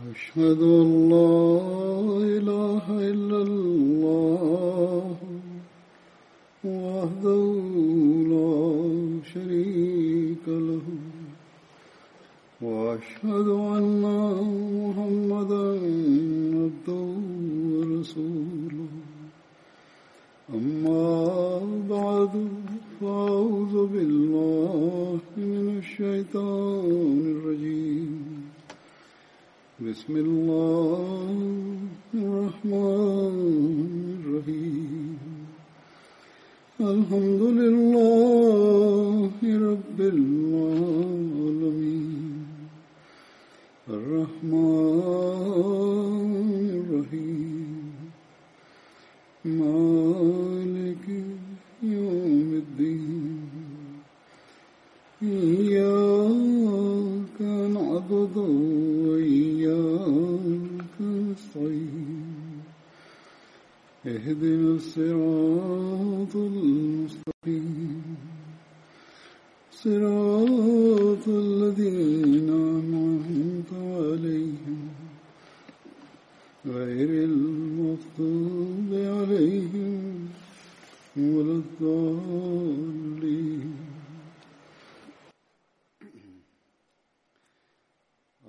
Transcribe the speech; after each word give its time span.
أشهد 0.00 0.60
أن 0.62 1.08
لا 1.12 1.60
إله 2.38 2.84
إلا 2.88 3.31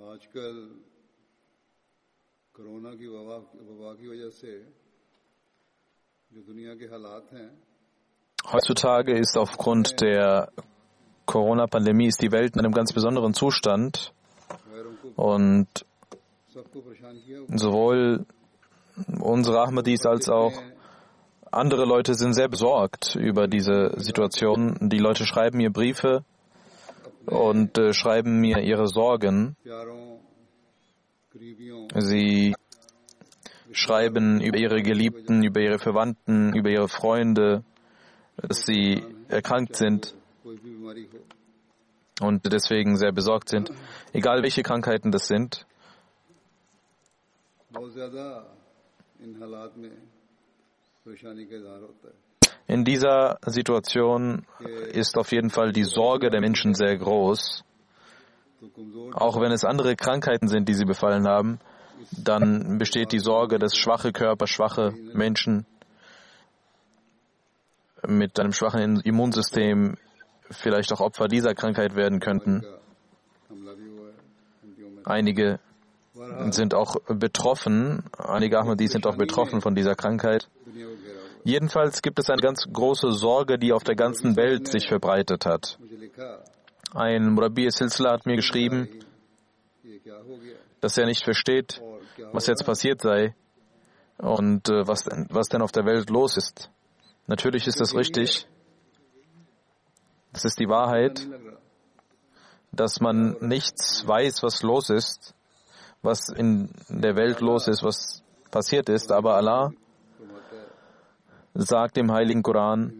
आजकल 0.09 0.55
कोरोना 2.55 2.91
की 2.99 3.07
वबा 3.15 3.37
वबा 3.69 3.91
की 3.99 4.07
वजह 4.11 4.29
से 4.41 4.53
जो 6.33 6.41
दुनिया 6.49 6.73
के 6.79 6.85
हालात 6.93 7.33
हैं 7.33 7.49
Heutzutage 8.51 9.11
ist 9.11 9.37
aufgrund 9.37 10.01
der 10.01 10.49
Corona-Pandemie 11.25 12.07
ist 12.07 12.21
die 12.21 12.31
Welt 12.31 12.55
in 12.55 12.61
einem 12.61 12.73
ganz 12.73 12.93
besonderen 12.93 13.33
Zustand 13.33 14.11
गैरों 14.73 14.95
को 15.01 15.07
und 15.31 15.85
सबको 16.55 16.81
परेशान 16.81 17.15
किया 17.25 17.39
हुआ 17.39 17.57
sowohl 17.63 18.25
unsere 19.21 19.61
Ahmadis 19.61 20.05
als 20.05 20.29
auch 20.29 20.53
andere 21.51 21.85
Leute 21.85 22.13
sind 22.15 22.33
sehr 22.33 22.47
besorgt 22.47 23.15
über 23.15 23.47
diese 23.47 23.93
Situation. 23.97 24.77
Die 24.81 24.99
Leute 24.99 25.25
schreiben 25.25 25.57
mir 25.57 25.71
Briefe 25.71 26.23
und 27.26 27.78
äh, 27.78 27.92
schreiben 27.92 28.40
mir 28.40 28.60
ihre 28.60 28.86
Sorgen. 28.86 29.56
Sie 31.96 32.54
schreiben 33.72 34.40
über 34.40 34.58
ihre 34.58 34.82
Geliebten, 34.82 35.42
über 35.42 35.60
ihre 35.60 35.78
Verwandten, 35.78 36.54
über 36.54 36.70
ihre 36.70 36.88
Freunde, 36.88 37.64
dass 38.36 38.64
sie 38.64 39.02
erkrankt 39.28 39.76
sind 39.76 40.14
und 42.20 42.52
deswegen 42.52 42.96
sehr 42.96 43.12
besorgt 43.12 43.48
sind, 43.48 43.70
egal 44.12 44.42
welche 44.42 44.62
Krankheiten 44.62 45.10
das 45.10 45.26
sind. 45.26 45.66
In 52.66 52.84
dieser 52.84 53.38
Situation 53.46 54.46
ist 54.92 55.18
auf 55.18 55.32
jeden 55.32 55.50
Fall 55.50 55.72
die 55.72 55.84
Sorge 55.84 56.30
der 56.30 56.40
Menschen 56.40 56.74
sehr 56.74 56.96
groß. 56.96 57.62
Auch 59.12 59.40
wenn 59.40 59.52
es 59.52 59.64
andere 59.64 59.96
Krankheiten 59.96 60.48
sind, 60.48 60.68
die 60.68 60.74
sie 60.74 60.86
befallen 60.86 61.28
haben, 61.28 61.58
dann 62.10 62.78
besteht 62.78 63.12
die 63.12 63.18
Sorge, 63.18 63.58
dass 63.58 63.76
schwache 63.76 64.12
Körper, 64.12 64.46
schwache 64.46 64.92
Menschen 65.12 65.66
mit 68.06 68.38
einem 68.40 68.52
schwachen 68.52 69.00
Immunsystem 69.00 69.96
vielleicht 70.50 70.92
auch 70.92 71.00
Opfer 71.00 71.28
dieser 71.28 71.54
Krankheit 71.54 71.96
werden 71.96 72.20
könnten. 72.20 72.64
Einige 75.04 75.60
sind 76.50 76.74
auch 76.74 76.96
betroffen, 77.08 78.04
einige 78.16 78.58
Ahmadis 78.58 78.92
sind 78.92 79.06
auch 79.06 79.16
betroffen 79.16 79.60
von 79.60 79.74
dieser 79.74 79.94
Krankheit. 79.94 80.48
Jedenfalls 81.44 82.00
gibt 82.00 82.18
es 82.18 82.30
eine 82.30 82.40
ganz 82.40 82.66
große 82.72 83.12
Sorge, 83.12 83.58
die 83.58 83.72
auf 83.72 83.84
der 83.84 83.94
ganzen 83.94 84.34
Welt 84.36 84.66
sich 84.66 84.88
verbreitet 84.88 85.44
hat. 85.44 85.78
Ein 86.94 87.32
Murabi 87.32 87.70
Silsla 87.70 88.12
hat 88.12 88.24
mir 88.26 88.36
geschrieben, 88.36 88.88
dass 90.80 90.96
er 90.96 91.06
nicht 91.06 91.22
versteht, 91.22 91.82
was 92.32 92.46
jetzt 92.46 92.64
passiert 92.64 93.02
sei 93.02 93.34
und 94.18 94.68
äh, 94.68 94.86
was, 94.86 95.04
denn, 95.04 95.26
was 95.30 95.48
denn 95.48 95.60
auf 95.60 95.72
der 95.72 95.84
Welt 95.84 96.08
los 96.08 96.36
ist. 96.36 96.70
Natürlich 97.26 97.66
ist 97.66 97.80
das 97.80 97.94
richtig. 97.94 98.46
Das 100.32 100.44
ist 100.44 100.58
die 100.58 100.68
Wahrheit, 100.68 101.26
dass 102.72 103.00
man 103.00 103.36
nichts 103.40 104.06
weiß, 104.06 104.42
was 104.42 104.62
los 104.62 104.90
ist, 104.90 105.34
was 106.02 106.28
in 106.28 106.70
der 106.88 107.16
Welt 107.16 107.40
los 107.40 107.66
ist, 107.66 107.82
was 107.82 108.22
passiert 108.50 108.88
ist. 108.88 109.10
Aber 109.10 109.36
Allah 109.36 109.72
sagt 111.54 111.98
im 111.98 112.12
Heiligen 112.12 112.42
Koran 112.42 112.92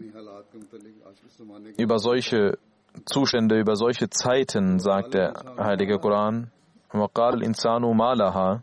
über 1.77 1.99
solche 1.99 2.57
Zustände, 3.05 3.59
über 3.59 3.75
solche 3.75 4.09
Zeiten, 4.09 4.79
sagt 4.79 5.13
der 5.13 5.33
Heilige 5.57 5.99
Koran, 5.99 6.51
وَقَالْ 6.91 7.35
الْإِنسَانُ 7.35 7.83
مَالَهَا 7.83 8.61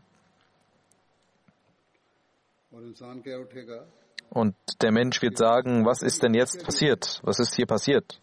und 4.30 4.54
der 4.80 4.92
Mensch 4.92 5.20
wird 5.20 5.36
sagen, 5.36 5.84
was 5.84 6.02
ist 6.02 6.22
denn 6.22 6.34
jetzt 6.34 6.64
passiert? 6.64 7.20
Was 7.22 7.38
ist 7.38 7.54
hier 7.54 7.66
passiert? 7.66 8.20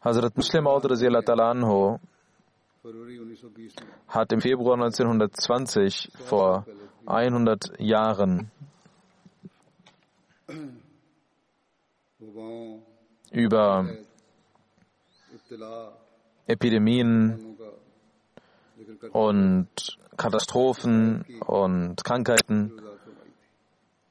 Hazrat 0.00 0.36
Muslim 0.36 0.66
Aud 0.66 0.84
anhu 1.40 1.98
hat 4.08 4.32
im 4.32 4.40
Februar 4.40 4.74
1920 4.74 6.10
vor 6.26 6.66
100 7.06 7.80
Jahren 7.80 8.50
über 13.30 13.88
Epidemien 16.46 17.56
und 19.12 19.68
Katastrophen 20.16 21.24
und 21.46 22.04
Krankheiten. 22.04 22.80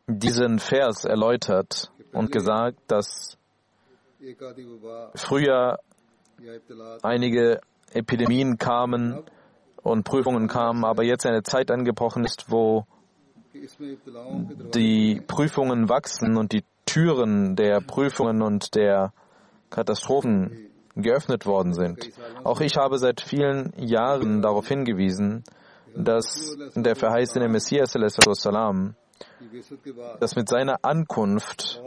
Diesen 0.07 0.59
Vers 0.59 1.05
erläutert 1.05 1.91
und 2.11 2.31
gesagt, 2.31 2.79
dass 2.87 3.37
früher 5.15 5.79
einige 7.01 7.61
Epidemien 7.91 8.57
kamen 8.57 9.23
und 9.81 10.03
Prüfungen 10.03 10.47
kamen, 10.47 10.83
aber 10.83 11.03
jetzt 11.03 11.25
eine 11.25 11.43
Zeit 11.43 11.71
angebrochen 11.71 12.25
ist, 12.25 12.49
wo 12.49 12.85
die 14.73 15.21
Prüfungen 15.27 15.89
wachsen 15.89 16.37
und 16.37 16.51
die 16.51 16.63
Türen 16.93 17.55
der 17.55 17.81
Prüfungen 17.81 18.43
und 18.43 18.75
der 18.75 19.13
Katastrophen 19.71 20.69
geöffnet 20.95 21.47
worden 21.47 21.73
sind. 21.73 22.11
Auch 22.43 22.61
ich 22.61 22.77
habe 22.77 22.99
seit 22.99 23.19
vielen 23.19 23.73
Jahren 23.77 24.43
darauf 24.43 24.67
hingewiesen, 24.67 25.43
dass 25.95 26.55
der 26.75 26.95
verheißene 26.95 27.49
Messias, 27.49 27.93
dass 30.19 30.35
mit 30.35 30.47
seiner 30.47 30.75
Ankunft, 30.83 31.81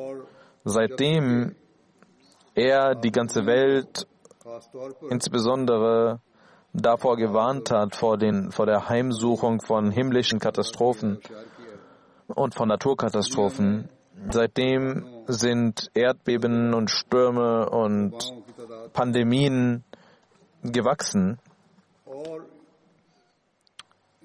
seitdem 0.64 1.54
er 2.56 2.96
die 2.96 3.12
ganze 3.12 3.46
Welt 3.46 4.08
insbesondere 5.08 6.20
davor 6.72 7.16
gewarnt 7.16 7.70
hat, 7.70 7.94
vor, 7.94 8.18
den, 8.18 8.50
vor 8.50 8.66
der 8.66 8.88
Heimsuchung 8.88 9.60
von 9.60 9.92
himmlischen 9.92 10.40
Katastrophen 10.40 11.20
und 12.26 12.56
von 12.56 12.68
Naturkatastrophen, 12.68 13.88
Seitdem 14.30 15.06
sind 15.26 15.90
Erdbeben 15.94 16.74
und 16.74 16.90
Stürme 16.90 17.68
und 17.68 18.14
Pandemien 18.92 19.84
gewachsen. 20.62 21.38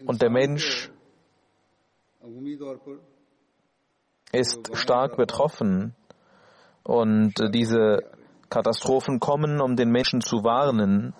Und 0.05 0.21
der 0.21 0.29
Mensch 0.29 0.91
ist 4.31 4.75
stark 4.75 5.17
betroffen. 5.17 5.93
Und 6.83 7.33
diese 7.53 7.99
Katastrophen 8.49 9.19
kommen, 9.19 9.61
um 9.61 9.75
den 9.75 9.91
Menschen 9.91 10.21
zu 10.21 10.43
warnen, 10.43 11.13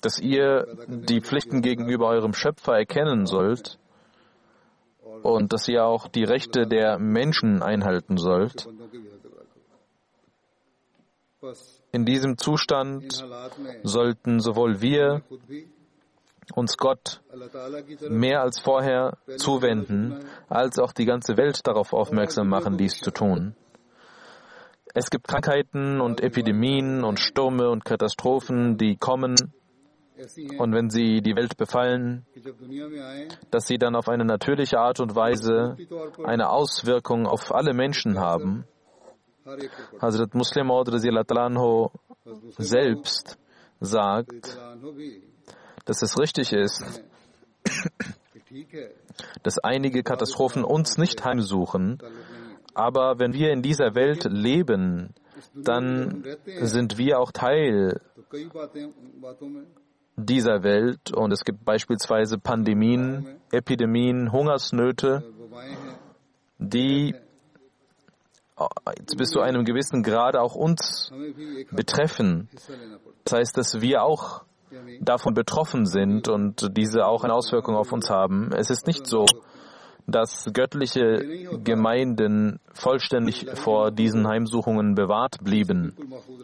dass 0.00 0.18
ihr 0.18 0.66
die 0.86 1.20
Pflichten 1.20 1.60
gegenüber 1.62 2.08
eurem 2.08 2.32
Schöpfer 2.32 2.74
erkennen 2.74 3.26
sollt 3.26 3.78
und 5.22 5.52
dass 5.52 5.68
ihr 5.68 5.84
auch 5.84 6.08
die 6.08 6.24
Rechte 6.24 6.66
der 6.66 6.98
Menschen 6.98 7.62
einhalten 7.62 8.16
sollt. 8.16 8.68
In 11.92 12.04
diesem 12.04 12.36
Zustand 12.36 13.24
sollten 13.82 14.40
sowohl 14.40 14.80
wir 14.80 15.22
uns 16.54 16.76
Gott 16.76 17.20
mehr 18.08 18.40
als 18.40 18.58
vorher 18.58 19.18
zuwenden, 19.36 20.24
als 20.48 20.78
auch 20.78 20.92
die 20.92 21.04
ganze 21.04 21.36
Welt 21.36 21.66
darauf 21.66 21.92
aufmerksam 21.92 22.48
machen, 22.48 22.76
dies 22.76 23.00
zu 23.00 23.10
tun. 23.10 23.54
Es 24.94 25.10
gibt 25.10 25.28
Krankheiten 25.28 26.00
und 26.00 26.22
Epidemien 26.22 27.04
und 27.04 27.20
Stürme 27.20 27.70
und 27.70 27.84
Katastrophen, 27.84 28.78
die 28.78 28.96
kommen 28.96 29.36
und 30.58 30.74
wenn 30.74 30.90
sie 30.90 31.20
die 31.20 31.36
Welt 31.36 31.56
befallen, 31.56 32.26
dass 33.50 33.66
sie 33.66 33.78
dann 33.78 33.94
auf 33.94 34.08
eine 34.08 34.24
natürliche 34.24 34.78
Art 34.78 35.00
und 35.00 35.14
Weise 35.14 35.76
eine 36.24 36.50
Auswirkung 36.50 37.26
auf 37.26 37.54
alle 37.54 37.72
Menschen 37.72 38.18
haben. 38.18 38.64
Hazrat 40.00 40.34
Muslim 40.34 40.66
Maud 40.66 40.88
selbst 42.58 43.38
sagt, 43.80 44.58
dass 45.84 46.02
es 46.02 46.18
richtig 46.18 46.52
ist, 46.52 47.04
dass 49.42 49.58
einige 49.58 50.02
Katastrophen 50.02 50.64
uns 50.64 50.98
nicht 50.98 51.24
heimsuchen, 51.24 51.98
aber 52.74 53.18
wenn 53.18 53.32
wir 53.32 53.52
in 53.52 53.62
dieser 53.62 53.94
Welt 53.94 54.24
leben, 54.24 55.14
dann 55.54 56.24
sind 56.60 56.98
wir 56.98 57.18
auch 57.18 57.32
Teil 57.32 58.00
dieser 60.18 60.62
Welt. 60.62 61.12
Und 61.12 61.32
es 61.32 61.44
gibt 61.44 61.64
beispielsweise 61.64 62.38
Pandemien, 62.38 63.38
Epidemien, 63.50 64.32
Hungersnöte, 64.32 65.24
die 66.58 67.14
bis 69.16 69.30
zu 69.30 69.40
einem 69.40 69.64
gewissen 69.64 70.02
Grad 70.02 70.36
auch 70.36 70.54
uns 70.54 71.10
betreffen. 71.70 72.48
Das 73.24 73.38
heißt, 73.38 73.56
dass 73.56 73.80
wir 73.80 74.02
auch 74.02 74.44
davon 75.00 75.34
betroffen 75.34 75.86
sind 75.86 76.28
und 76.28 76.76
diese 76.76 77.06
auch 77.06 77.24
eine 77.24 77.32
Auswirkung 77.32 77.76
auf 77.76 77.92
uns 77.92 78.10
haben. 78.10 78.52
Es 78.52 78.70
ist 78.70 78.86
nicht 78.86 79.06
so, 79.06 79.24
dass 80.06 80.50
göttliche 80.52 81.48
Gemeinden 81.62 82.60
vollständig 82.72 83.46
vor 83.54 83.90
diesen 83.90 84.26
Heimsuchungen 84.26 84.94
bewahrt 84.94 85.36
blieben. 85.42 85.94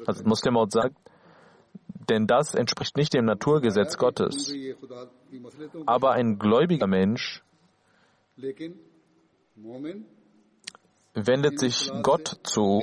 Also 0.07 0.23
Muslim 0.25 0.57
sagt, 0.69 0.97
denn 2.11 2.27
das 2.27 2.55
entspricht 2.55 2.97
nicht 2.97 3.15
dem 3.15 3.25
Naturgesetz 3.25 3.97
Gottes. 3.97 4.53
Aber 5.87 6.13
ein 6.13 6.39
gläubiger 6.39 6.87
Mensch 6.87 7.43
wendet 11.15 11.59
sich 11.59 11.91
Gott 12.03 12.41
zu 12.43 12.83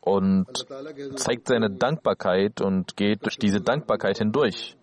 und 0.00 0.46
zeigt 1.16 1.48
seine 1.48 1.70
Dankbarkeit 1.70 2.60
und 2.60 2.96
geht 2.96 3.24
durch 3.24 3.38
diese 3.38 3.60
Dankbarkeit 3.60 4.18
hindurch. 4.18 4.76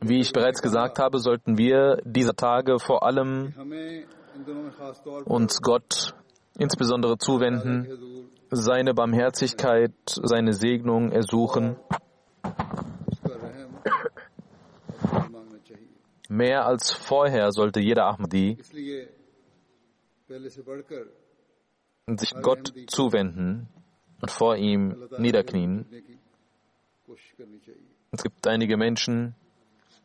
Wie 0.00 0.18
ich 0.18 0.32
bereits 0.32 0.60
gesagt 0.62 0.98
habe, 0.98 1.20
sollten 1.20 1.56
wir 1.58 1.98
dieser 2.04 2.34
Tage 2.34 2.80
vor 2.80 3.04
allem 3.04 3.54
uns 5.26 5.60
Gott 5.60 6.14
insbesondere 6.58 7.18
zuwenden, 7.18 7.86
seine 8.50 8.94
Barmherzigkeit, 8.94 9.92
seine 10.06 10.52
Segnung 10.52 11.10
ersuchen, 11.10 11.76
Mehr 16.32 16.64
als 16.64 16.92
vorher 16.92 17.52
sollte 17.52 17.78
jeder 17.80 18.06
Ahmadi 18.06 18.56
sich 22.16 22.34
Gott 22.40 22.72
zuwenden 22.86 23.68
und 24.22 24.30
vor 24.30 24.56
ihm 24.56 25.08
niederknien. 25.18 25.84
Es 28.12 28.22
gibt 28.22 28.46
einige 28.46 28.78
Menschen, 28.78 29.34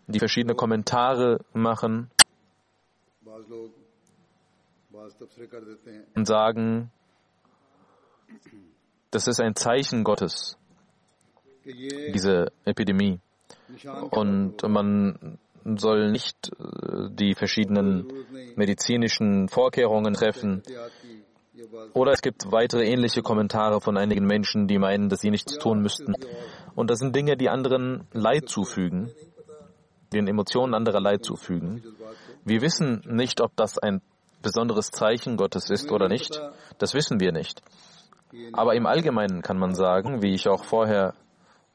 die 0.07 0.19
verschiedene 0.19 0.53
Kommentare 0.53 1.39
machen 1.53 2.11
und 6.15 6.25
sagen, 6.25 6.91
das 9.11 9.27
ist 9.27 9.39
ein 9.39 9.55
Zeichen 9.55 10.03
Gottes, 10.03 10.57
diese 11.65 12.51
Epidemie. 12.65 13.19
Und 14.11 14.63
man 14.63 15.39
soll 15.75 16.11
nicht 16.11 16.51
äh, 16.59 17.09
die 17.09 17.35
verschiedenen 17.35 18.07
medizinischen 18.55 19.49
Vorkehrungen 19.49 20.13
treffen. 20.13 20.63
Oder 21.93 22.11
es 22.11 22.21
gibt 22.21 22.51
weitere 22.51 22.85
ähnliche 22.85 23.21
Kommentare 23.21 23.81
von 23.81 23.97
einigen 23.97 24.25
Menschen, 24.25 24.67
die 24.67 24.77
meinen, 24.77 25.09
dass 25.09 25.19
sie 25.19 25.31
nichts 25.31 25.57
tun 25.57 25.81
müssten. 25.81 26.13
Und 26.75 26.89
das 26.89 27.00
sind 27.00 27.15
Dinge, 27.15 27.35
die 27.35 27.50
anderen 27.50 28.07
Leid 28.13 28.47
zufügen, 28.47 29.11
den 30.13 30.27
Emotionen 30.27 30.73
anderer 30.73 31.01
Leid 31.01 31.25
zufügen. 31.25 31.83
Wir 32.45 32.61
wissen 32.61 33.01
nicht, 33.05 33.41
ob 33.41 33.55
das 33.57 33.77
ein 33.77 34.01
besonderes 34.42 34.92
Zeichen 34.92 35.38
Gottes 35.38 35.69
ist 35.69 35.92
oder 35.92 36.07
nicht, 36.07 36.42
das 36.78 36.94
wissen 36.94 37.19
wir 37.19 37.31
nicht. 37.31 37.62
Aber 38.54 38.75
im 38.75 38.86
Allgemeinen 38.86 39.42
kann 39.42 39.57
man 39.57 39.74
sagen, 39.74 40.22
wie 40.22 40.34
ich 40.34 40.48
auch 40.48 40.63
vorher 40.63 41.13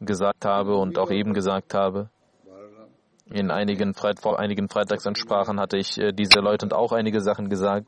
gesagt 0.01 0.45
habe 0.45 0.77
und 0.77 0.99
auch 0.99 1.11
eben 1.11 1.33
gesagt 1.33 1.75
habe, 1.75 2.11
in 3.31 3.51
einigen, 3.51 3.95
Freit 3.95 4.21
vor 4.21 4.39
einigen 4.39 4.69
Freitagsansprachen 4.69 5.59
hatte 5.59 5.79
ich 5.79 5.99
äh, 5.99 6.13
diese 6.13 6.41
Leute 6.41 6.67
und 6.67 6.75
auch 6.75 6.93
einige 6.93 7.21
Sachen 7.21 7.49
gesagt, 7.49 7.87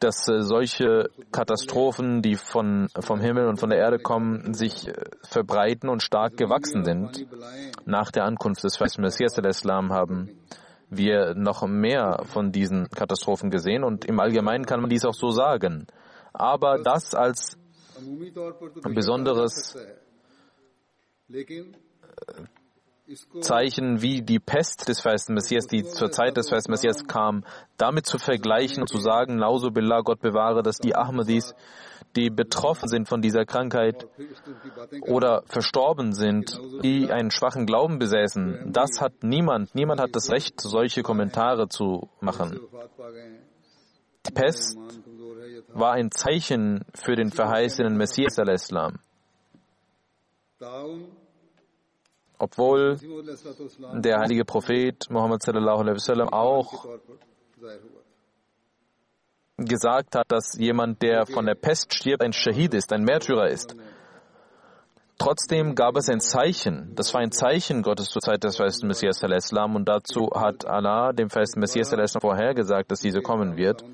dass 0.00 0.28
äh, 0.28 0.42
solche 0.42 1.10
Katastrophen, 1.30 2.22
die 2.22 2.36
von, 2.36 2.88
vom 3.00 3.20
Himmel 3.20 3.48
und 3.48 3.58
von 3.58 3.70
der 3.70 3.78
Erde 3.78 3.98
kommen, 3.98 4.54
sich 4.54 4.88
äh, 4.88 4.92
verbreiten 5.22 5.88
und 5.88 6.02
stark 6.02 6.36
gewachsen 6.36 6.84
sind. 6.84 7.26
Nach 7.84 8.10
der 8.10 8.24
Ankunft 8.24 8.64
des 8.64 8.78
Messias 8.98 9.34
der 9.34 9.44
Islam 9.46 9.92
haben 9.92 10.30
wir 10.96 11.34
noch 11.34 11.66
mehr 11.66 12.22
von 12.24 12.52
diesen 12.52 12.88
Katastrophen 12.88 13.50
gesehen 13.50 13.84
und 13.84 14.04
im 14.04 14.20
Allgemeinen 14.20 14.66
kann 14.66 14.80
man 14.80 14.90
dies 14.90 15.04
auch 15.04 15.14
so 15.14 15.30
sagen. 15.30 15.86
Aber 16.32 16.78
das 16.82 17.14
als 17.14 17.58
besonderes 18.82 19.76
äh, 19.76 21.64
Zeichen 23.40 24.00
wie 24.00 24.22
die 24.22 24.38
Pest 24.38 24.88
des 24.88 25.00
feisten 25.00 25.34
Messias, 25.34 25.66
die 25.66 25.84
zur 25.84 26.10
Zeit 26.10 26.36
des 26.36 26.48
feisten 26.48 26.70
Messias 26.72 27.06
kam, 27.06 27.44
damit 27.76 28.06
zu 28.06 28.18
vergleichen 28.18 28.82
und 28.82 28.88
zu 28.88 28.98
sagen, 28.98 29.36
Nausubillah, 29.36 30.00
Gott 30.00 30.20
bewahre, 30.20 30.62
dass 30.62 30.78
die 30.78 30.96
Ahmadis 30.96 31.54
die 32.16 32.30
betroffen 32.30 32.88
sind 32.88 33.08
von 33.08 33.20
dieser 33.20 33.44
Krankheit 33.44 34.06
oder 35.02 35.42
verstorben 35.46 36.12
sind, 36.12 36.58
die 36.82 37.10
einen 37.10 37.30
schwachen 37.30 37.66
Glauben 37.66 37.98
besäßen. 37.98 38.72
Das 38.72 39.00
hat 39.00 39.22
niemand. 39.22 39.74
Niemand 39.74 40.00
hat 40.00 40.14
das 40.14 40.30
Recht, 40.30 40.60
solche 40.60 41.02
Kommentare 41.02 41.68
zu 41.68 42.08
machen. 42.20 42.60
Die 44.26 44.32
Pest 44.32 44.78
war 45.74 45.92
ein 45.92 46.10
Zeichen 46.10 46.84
für 46.94 47.16
den 47.16 47.30
verheißenen 47.30 47.96
Messias 47.96 48.38
al-Islam. 48.38 48.98
Obwohl 52.38 52.96
der 53.94 54.18
heilige 54.18 54.44
Prophet 54.44 55.06
Muhammad 55.10 55.42
sallallahu 55.42 55.80
alaihi 55.80 55.94
wasallam 55.94 56.28
auch 56.28 56.86
gesagt 59.56 60.16
hat, 60.16 60.26
dass 60.30 60.54
jemand, 60.58 61.02
der 61.02 61.26
von 61.26 61.46
der 61.46 61.54
Pest 61.54 61.94
stirbt, 61.94 62.22
ein 62.22 62.32
Schahid 62.32 62.74
ist, 62.74 62.92
ein 62.92 63.04
Märtyrer 63.04 63.48
ist. 63.48 63.76
Trotzdem 65.16 65.76
gab 65.76 65.96
es 65.96 66.08
ein 66.08 66.20
Zeichen. 66.20 66.92
Das 66.96 67.14
war 67.14 67.20
ein 67.20 67.30
Zeichen 67.30 67.82
Gottes 67.82 68.08
zur 68.08 68.20
Zeit 68.20 68.42
des 68.42 68.56
festen 68.56 68.88
Messias 68.88 69.22
al-Islam 69.22 69.76
und 69.76 69.88
dazu 69.88 70.28
hat 70.34 70.66
Allah 70.66 71.12
dem 71.12 71.30
festen 71.30 71.60
Messias 71.60 71.92
al-Islam 71.92 72.20
vorhergesagt, 72.20 72.90
dass 72.90 73.00
diese 73.00 73.20
kommen 73.20 73.56
wird. 73.56 73.84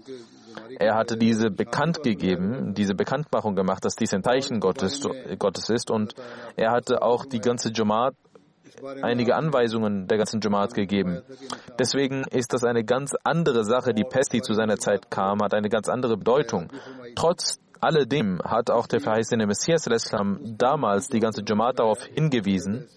Er 0.79 0.95
hatte 0.97 1.17
diese 1.17 1.50
bekannt 1.50 2.02
gegeben, 2.02 2.75
diese 2.75 2.95
Bekanntmachung 2.95 3.55
gemacht, 3.55 3.85
dass 3.85 3.97
dies 3.97 4.14
ein 4.14 4.23
Zeichen 4.23 4.61
Gottes, 4.61 5.07
Gottes 5.38 5.69
ist 5.69 5.90
und 5.90 6.14
er 6.57 6.73
hatte 6.73 7.02
auch 7.02 7.26
die 7.26 7.40
ganze 7.40 7.71
Jamaat 7.73 8.14
einige 9.03 9.35
Anweisungen 9.35 10.07
der 10.07 10.19
ganzen 10.19 10.41
Jamaat 10.41 10.75
gegeben. 10.75 11.23
Deswegen 11.79 12.25
ist 12.31 12.53
das 12.53 12.65
eine 12.65 12.85
ganz 12.85 13.15
andere 13.25 13.65
Sache. 13.65 13.95
Die 13.95 14.05
Pest, 14.05 14.33
die 14.33 14.41
zu 14.41 14.55
seiner 14.55 14.77
Zeit 14.77 15.11
kam, 15.11 15.43
hat 15.43 15.55
eine 15.55 15.69
ganz 15.69 15.89
andere 15.89 16.17
Bedeutung. 16.17 16.69
Trotz 17.15 17.59
alledem 17.81 18.41
hat 18.45 18.71
auch 18.71 18.87
der 18.87 19.00
verheißene 19.00 19.47
Messias 19.47 19.87
al-Islam 19.87 20.57
damals 20.59 21.09
die 21.09 21.21
ganze 21.21 21.43
Jamaat 21.47 21.79
darauf 21.79 22.05
hingewiesen, 22.05 22.89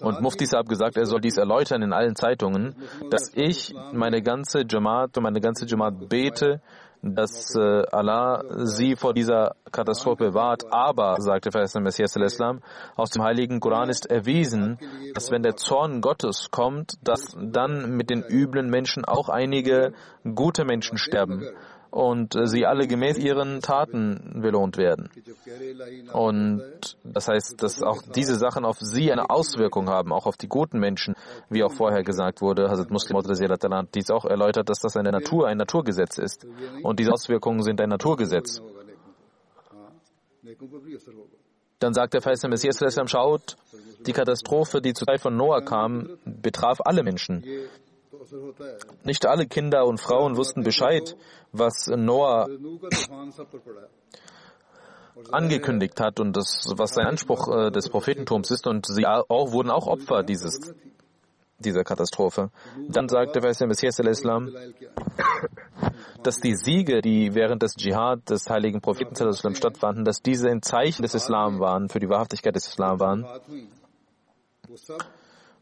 Und 0.00 0.20
Mufti 0.20 0.46
hat 0.46 0.68
gesagt, 0.68 0.96
er 0.96 1.06
soll 1.06 1.20
dies 1.20 1.36
erläutern 1.36 1.82
in 1.82 1.92
allen 1.92 2.16
Zeitungen, 2.16 2.74
dass 3.10 3.30
ich 3.34 3.72
meine 3.92 4.22
ganze 4.22 4.64
Jamaat 4.68 5.16
und 5.16 5.22
meine 5.22 5.40
ganze 5.40 5.66
Jamaat 5.66 6.08
bete, 6.08 6.60
dass 7.02 7.54
äh, 7.56 7.82
Allah 7.90 8.42
sie 8.64 8.96
vor 8.96 9.14
dieser 9.14 9.56
Katastrophe 9.72 10.30
bewahrt. 10.30 10.64
Aber, 10.70 11.16
sagte 11.18 11.50
Verheißene 11.50 11.82
Messias 11.82 12.16
Islam, 12.16 12.60
aus 12.96 13.10
dem 13.10 13.22
Heiligen 13.22 13.60
Koran 13.60 13.88
ist 13.88 14.06
erwiesen, 14.06 14.78
dass 15.14 15.30
wenn 15.30 15.42
der 15.42 15.56
Zorn 15.56 16.00
Gottes 16.00 16.50
kommt, 16.50 16.94
dass 17.02 17.36
dann 17.40 17.96
mit 17.96 18.10
den 18.10 18.22
üblen 18.22 18.68
Menschen 18.68 19.04
auch 19.04 19.28
einige 19.28 19.92
gute 20.34 20.64
Menschen 20.64 20.98
sterben 20.98 21.44
und 21.90 22.36
sie 22.44 22.66
alle 22.66 22.86
gemäß 22.86 23.18
ihren 23.18 23.60
Taten 23.60 24.40
belohnt 24.40 24.76
werden. 24.76 25.10
Und 26.12 26.62
das 27.04 27.28
heißt, 27.28 27.62
dass 27.62 27.82
auch 27.82 28.02
diese 28.02 28.36
Sachen 28.36 28.64
auf 28.64 28.78
sie 28.78 29.10
eine 29.10 29.30
Auswirkung 29.30 29.88
haben, 29.88 30.12
auch 30.12 30.26
auf 30.26 30.36
die 30.36 30.48
guten 30.48 30.78
Menschen, 30.78 31.14
wie 31.48 31.64
auch 31.64 31.72
vorher 31.72 32.02
gesagt 32.02 32.40
wurde. 32.40 32.68
Hazrat 32.70 32.90
Muslim 32.90 33.18
hat 33.18 33.94
dies 33.94 34.10
auch 34.10 34.24
erläutert, 34.24 34.68
dass 34.68 34.80
das 34.80 34.96
eine 34.96 35.10
Natur, 35.10 35.48
ein 35.48 35.58
Naturgesetz 35.58 36.18
ist. 36.18 36.46
Und 36.82 37.00
diese 37.00 37.12
Auswirkungen 37.12 37.62
sind 37.62 37.80
ein 37.80 37.88
Naturgesetz. 37.88 38.62
Dann 41.78 41.94
sagt 41.94 42.14
der 42.14 42.20
Feist 42.20 42.46
Messias, 42.46 42.78
schaut, 43.06 43.56
die 44.06 44.12
Katastrophe, 44.12 44.80
die 44.80 44.92
zur 44.92 45.06
Zeit 45.06 45.20
von 45.20 45.36
Noah 45.36 45.62
kam, 45.62 46.18
betraf 46.24 46.78
alle 46.84 47.02
Menschen. 47.02 47.44
Nicht 49.04 49.26
alle 49.26 49.46
Kinder 49.46 49.86
und 49.86 50.00
Frauen 50.00 50.36
wussten 50.36 50.62
Bescheid, 50.62 51.16
was 51.52 51.86
Noah 51.88 52.48
angekündigt 55.30 56.00
hat 56.00 56.20
und 56.20 56.36
das, 56.36 56.64
was 56.76 56.94
sein 56.94 57.06
Anspruch 57.06 57.48
äh, 57.48 57.70
des 57.70 57.88
Prophetentums 57.88 58.50
ist 58.50 58.66
und 58.66 58.86
sie 58.86 59.06
auch, 59.06 59.52
wurden 59.52 59.70
auch 59.70 59.86
Opfer 59.86 60.22
dieses, 60.22 60.74
dieser 61.58 61.84
Katastrophe. 61.84 62.50
Dann 62.88 63.08
sagte 63.08 63.40
der 63.40 63.66
Messias 63.66 63.98
Islam, 63.98 64.50
dass 66.22 66.40
die 66.40 66.54
Siege, 66.54 67.00
die 67.02 67.34
während 67.34 67.62
des 67.62 67.74
Dschihad 67.74 68.28
des 68.30 68.48
heiligen 68.48 68.80
Propheten 68.80 69.14
stattfanden, 69.54 70.04
dass 70.04 70.22
diese 70.22 70.48
ein 70.48 70.62
Zeichen 70.62 71.02
des 71.02 71.14
Islam 71.14 71.60
waren, 71.60 71.88
für 71.88 72.00
die 72.00 72.08
Wahrhaftigkeit 72.08 72.54
des 72.54 72.68
Islam 72.68 73.00
waren. 73.00 73.26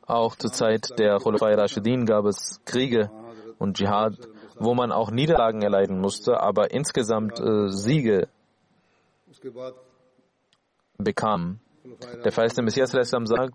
Auch 0.09 0.37
zur 0.37 0.51
Zeit 0.51 0.99
der 0.99 1.19
Khulafai 1.19 1.55
Rashidin 1.55 2.07
gab 2.07 2.25
es 2.25 2.63
Kriege 2.65 3.11
und 3.59 3.77
Dschihad, 3.77 4.15
wo 4.59 4.75
man 4.75 4.91
auch 4.91 5.11
Niederlagen 5.11 5.61
erleiden 5.61 6.01
musste, 6.01 6.41
aber 6.41 6.71
insgesamt 6.71 7.39
äh, 7.39 7.69
Siege 7.69 8.29
bekam. 10.97 11.61
Der 12.25 12.33
verheißene 12.33 12.65
Messias 12.65 12.91
sagt, 12.91 13.55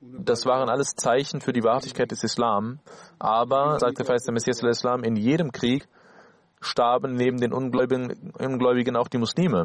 das 0.00 0.44
waren 0.44 0.68
alles 0.68 0.96
Zeichen 0.96 1.40
für 1.40 1.54
die 1.54 1.62
Wahrhaftigkeit 1.62 2.10
des 2.10 2.22
Islam, 2.22 2.78
aber, 3.18 3.78
sagt 3.78 3.98
der 3.98 4.04
verheißene 4.04 4.34
Messias 4.34 4.62
Islam, 4.62 5.02
in 5.02 5.16
jedem 5.16 5.50
Krieg 5.50 5.88
starben 6.60 7.14
neben 7.14 7.38
den 7.38 7.54
Ungläubigen, 7.54 8.32
Ungläubigen 8.38 8.96
auch 8.96 9.08
die 9.08 9.18
Muslime. 9.18 9.64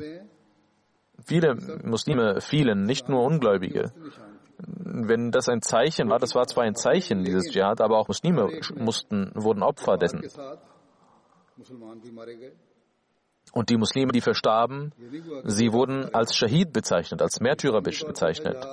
Viele 1.25 1.55
Muslime 1.83 2.39
fielen, 2.39 2.83
nicht 2.83 3.09
nur 3.09 3.23
Ungläubige 3.23 3.91
wenn 4.59 5.31
das 5.31 5.49
ein 5.49 5.61
Zeichen 5.61 6.09
war, 6.09 6.19
das 6.19 6.33
war 6.33 6.47
zwar 6.47 6.63
ein 6.63 6.75
Zeichen 6.75 7.23
dieses 7.23 7.49
Dschihad, 7.51 7.81
aber 7.81 7.97
auch 7.99 8.07
Muslime 8.07 8.49
mussten, 8.75 9.31
wurden 9.35 9.63
Opfer 9.63 9.97
dessen. 9.97 10.23
Und 13.53 13.69
die 13.69 13.77
Muslime, 13.77 14.11
die 14.11 14.21
verstarben, 14.21 14.93
sie 15.45 15.71
wurden 15.71 16.13
als 16.13 16.35
Shahid 16.35 16.73
bezeichnet, 16.73 17.21
als 17.21 17.39
Märtyrer 17.39 17.81
bezeichnet. 17.81 18.65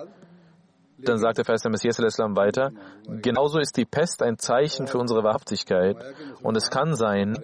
Dann 0.99 1.19
sagt 1.19 1.39
der 1.39 1.45
Vers 1.45 1.65
Messias 1.65 1.99
Islam 1.99 2.37
weiter, 2.37 2.71
genauso 3.07 3.59
ist 3.59 3.77
die 3.77 3.85
Pest 3.85 4.23
ein 4.23 4.39
Zeichen 4.39 4.87
für 4.87 4.99
unsere 4.99 5.23
Wahrhaftigkeit 5.23 5.97
und 6.43 6.57
es 6.57 6.71
kann 6.71 6.95
sein, 6.95 7.37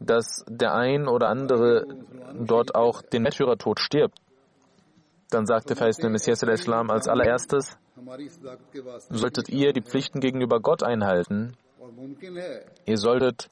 dass 0.00 0.44
der 0.48 0.74
ein 0.74 1.08
oder 1.08 1.28
andere 1.28 1.86
dort 2.34 2.74
auch 2.74 3.02
den 3.02 3.22
Märtyrertod 3.22 3.80
stirbt. 3.80 4.18
Dann 5.30 5.46
sagte 5.46 5.74
verheißene 5.74 6.08
Messias 6.10 6.42
Islam 6.42 6.90
als 6.90 7.08
allererstes, 7.08 7.76
solltet 9.10 9.48
ihr 9.48 9.72
die 9.72 9.82
Pflichten 9.82 10.20
gegenüber 10.20 10.60
Gott 10.60 10.82
einhalten. 10.82 11.56
Ihr 12.84 12.96
solltet 12.96 13.50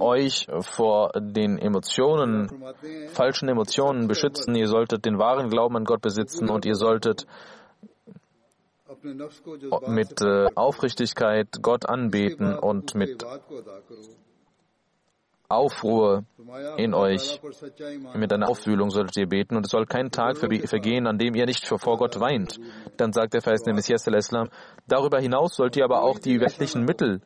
euch 0.00 0.46
vor 0.60 1.12
den 1.16 1.58
Emotionen, 1.58 2.48
falschen 3.08 3.48
Emotionen 3.48 4.08
beschützen. 4.08 4.54
Ihr 4.54 4.68
solltet 4.68 5.04
den 5.04 5.18
wahren 5.18 5.48
Glauben 5.48 5.76
an 5.76 5.84
Gott 5.84 6.00
besitzen 6.02 6.48
und 6.48 6.64
ihr 6.64 6.74
solltet 6.74 7.26
mit 9.88 10.20
äh, 10.20 10.46
Aufrichtigkeit 10.54 11.48
Gott 11.62 11.86
anbeten 11.86 12.56
und 12.56 12.94
mit 12.94 13.24
Aufruhr 15.54 16.24
in 16.76 16.94
euch. 16.94 17.40
Mit 18.14 18.32
einer 18.32 18.48
Aufwühlung 18.48 18.90
solltet 18.90 19.16
ihr 19.16 19.28
beten 19.28 19.56
und 19.56 19.64
es 19.66 19.70
soll 19.70 19.86
kein 19.86 20.10
Tag 20.10 20.38
vergehen, 20.38 21.06
an 21.06 21.18
dem 21.18 21.34
ihr 21.34 21.46
nicht 21.46 21.66
vor 21.66 21.96
Gott 21.96 22.20
weint. 22.20 22.58
Dann 22.96 23.12
sagt 23.12 23.34
der 23.34 23.42
verheißene 23.42 23.74
Messias 23.74 24.06
Islam, 24.06 24.48
darüber 24.86 25.20
hinaus 25.20 25.56
sollt 25.56 25.76
ihr 25.76 25.84
aber 25.84 26.02
auch 26.02 26.18
die 26.18 26.40
weltlichen 26.40 26.84
Mittel, 26.84 27.20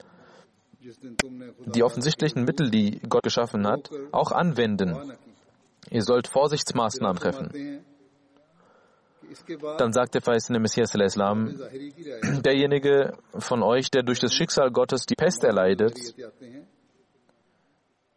die 1.66 1.82
offensichtlichen 1.82 2.44
Mittel, 2.44 2.70
die 2.70 3.00
Gott 3.08 3.22
geschaffen 3.22 3.66
hat, 3.66 3.90
auch 4.12 4.32
anwenden. 4.32 4.96
Ihr 5.90 6.02
sollt 6.02 6.28
Vorsichtsmaßnahmen 6.28 7.18
treffen. 7.18 7.84
Dann 9.78 9.92
sagt 9.92 10.14
der 10.14 10.22
verheißene 10.22 10.58
Messias 10.58 10.94
Islam, 10.94 11.60
derjenige 12.44 13.12
von 13.38 13.62
euch, 13.62 13.90
der 13.90 14.02
durch 14.02 14.20
das 14.20 14.32
Schicksal 14.32 14.70
Gottes 14.70 15.04
die 15.04 15.16
Pest 15.16 15.44
erleidet, 15.44 15.98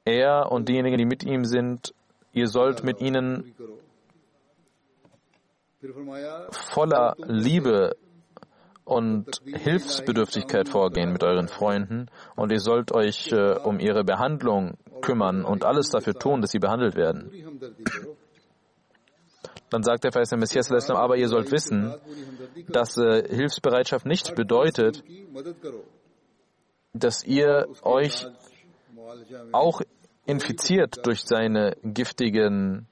er 0.06 0.52
und 0.52 0.70
diejenigen, 0.70 0.98
die 0.98 1.06
mit 1.06 1.24
ihm 1.24 1.46
sind, 1.46 1.94
ihr 2.34 2.48
sollt 2.48 2.84
mit 2.84 3.02
ihnen 3.02 3.54
voller 6.52 7.16
Liebe 7.18 7.96
und 8.84 9.42
Hilfsbedürftigkeit 9.46 10.70
vorgehen 10.70 11.12
mit 11.12 11.24
euren 11.24 11.48
Freunden 11.48 12.08
und 12.36 12.52
ihr 12.52 12.60
sollt 12.60 12.92
euch 12.92 13.32
äh, 13.32 13.54
um 13.64 13.80
ihre 13.80 14.04
Behandlung 14.04 14.78
kümmern 15.02 15.46
und 15.46 15.66
alles 15.66 15.90
dafür 15.90 16.14
tun, 16.14 16.42
dass 16.42 16.52
sie 16.52 16.60
behandelt 16.60 16.96
werden. 16.96 17.32
Dann 19.70 19.84
sagt 19.84 20.04
der 20.04 20.12
Vers 20.12 20.32
Messias, 20.32 20.70
aber 20.90 21.16
ihr 21.16 21.30
sollt 21.30 21.52
wissen, 21.52 21.96
dass 22.68 22.98
äh, 22.98 23.24
Hilfsbereitschaft 23.28 24.06
nicht 24.06 24.36
bedeutet, 24.36 25.04
dass 26.94 27.24
ihr 27.24 27.68
euch 27.84 28.28
auch 29.52 29.82
infiziert 30.26 31.06
durch 31.06 31.22
seine 31.24 31.76
giftigen, 31.84 32.88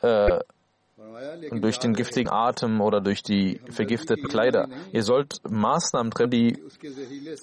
äh, 0.00 0.40
durch 1.60 1.78
den 1.78 1.92
giftigen 1.92 2.30
Atem 2.30 2.80
oder 2.80 3.00
durch 3.00 3.22
die 3.22 3.60
vergifteten 3.70 4.28
Kleider. 4.28 4.68
Ihr 4.92 5.02
sollt 5.02 5.40
Maßnahmen 5.48 6.10
treffen, 6.10 6.30
die 6.30 6.62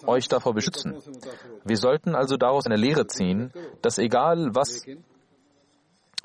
euch 0.05 0.27
davor 0.27 0.53
beschützen. 0.53 0.95
Wir 1.63 1.77
sollten 1.77 2.15
also 2.15 2.37
daraus 2.37 2.65
eine 2.65 2.77
Lehre 2.77 3.07
ziehen, 3.07 3.51
dass 3.81 3.97
egal 3.97 4.49
was 4.53 4.85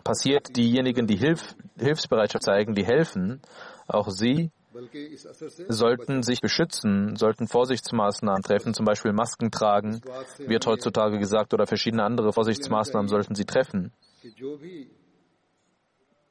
passiert, 0.04 0.56
diejenigen, 0.56 1.06
die 1.06 1.16
Hilf 1.16 1.54
Hilfsbereitschaft 1.78 2.44
zeigen, 2.44 2.74
die 2.74 2.84
helfen, 2.84 3.40
auch 3.86 4.08
sie 4.08 4.50
sollten 5.68 6.22
sich 6.22 6.40
beschützen, 6.40 7.16
sollten 7.16 7.48
Vorsichtsmaßnahmen 7.48 8.42
treffen, 8.42 8.74
zum 8.74 8.84
Beispiel 8.84 9.12
Masken 9.12 9.50
tragen, 9.50 10.00
wird 10.38 10.66
heutzutage 10.66 11.18
gesagt, 11.18 11.54
oder 11.54 11.66
verschiedene 11.66 12.04
andere 12.04 12.32
Vorsichtsmaßnahmen 12.32 13.08
sollten 13.08 13.34
sie 13.34 13.44
treffen. 13.44 13.92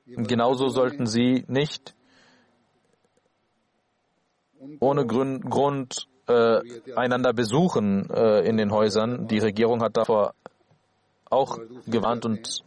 Genauso 0.06 0.70
sollten 0.70 1.06
sie 1.06 1.44
nicht 1.48 1.96
ohne 4.80 5.06
Grund, 5.06 6.08
äh, 6.28 6.60
einander 6.96 7.34
besuchen 7.34 8.10
äh, 8.10 8.42
in 8.42 8.58
den 8.58 8.72
Häusern. 8.72 9.28
Die 9.28 9.40
Regierung 9.40 9.82
hat 9.82 9.96
davor 9.98 10.34
auch 11.30 11.58
gewarnt 11.86 12.26
und 12.26 12.64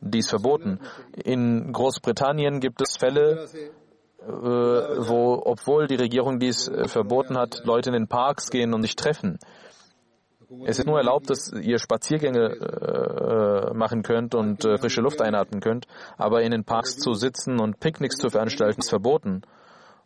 dies 0.00 0.28
verboten. 0.28 0.80
In 1.24 1.72
Großbritannien 1.72 2.60
gibt 2.60 2.80
es 2.82 2.96
Fälle, 2.96 3.48
wo, 4.26 5.42
obwohl 5.44 5.86
die 5.86 5.94
Regierung 5.94 6.38
dies 6.38 6.68
äh, 6.68 6.88
verboten 6.88 7.38
hat, 7.38 7.62
Leute 7.64 7.90
in 7.90 7.94
den 7.94 8.08
Parks 8.08 8.50
gehen 8.50 8.74
und 8.74 8.82
sich 8.82 8.96
treffen. 8.96 9.38
Es 10.64 10.78
ist 10.78 10.86
nur 10.86 10.96
erlaubt, 10.96 11.28
dass 11.28 11.52
ihr 11.52 11.78
Spaziergänge 11.78 13.70
äh, 13.70 13.74
machen 13.74 14.02
könnt 14.02 14.34
und 14.34 14.64
äh, 14.64 14.78
frische 14.78 15.02
Luft 15.02 15.20
einatmen 15.20 15.60
könnt, 15.60 15.86
aber 16.16 16.42
in 16.42 16.52
den 16.52 16.64
Parks 16.64 16.96
zu 16.96 17.12
sitzen 17.12 17.60
und 17.60 17.80
Picknicks 17.80 18.16
zu 18.16 18.30
veranstalten 18.30 18.80
ist 18.80 18.88
verboten 18.88 19.42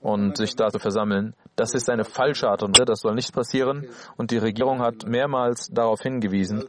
und 0.00 0.36
sich 0.36 0.56
da 0.56 0.68
zu 0.70 0.80
versammeln. 0.80 1.34
Das 1.54 1.74
ist 1.74 1.88
eine 1.88 2.04
falsche 2.04 2.48
Art 2.48 2.64
und 2.64 2.76
Weise, 2.76 2.86
das 2.86 3.00
soll 3.00 3.14
nicht 3.14 3.32
passieren 3.32 3.88
und 4.16 4.32
die 4.32 4.38
Regierung 4.38 4.80
hat 4.80 5.06
mehrmals 5.06 5.68
darauf 5.68 6.00
hingewiesen. 6.00 6.64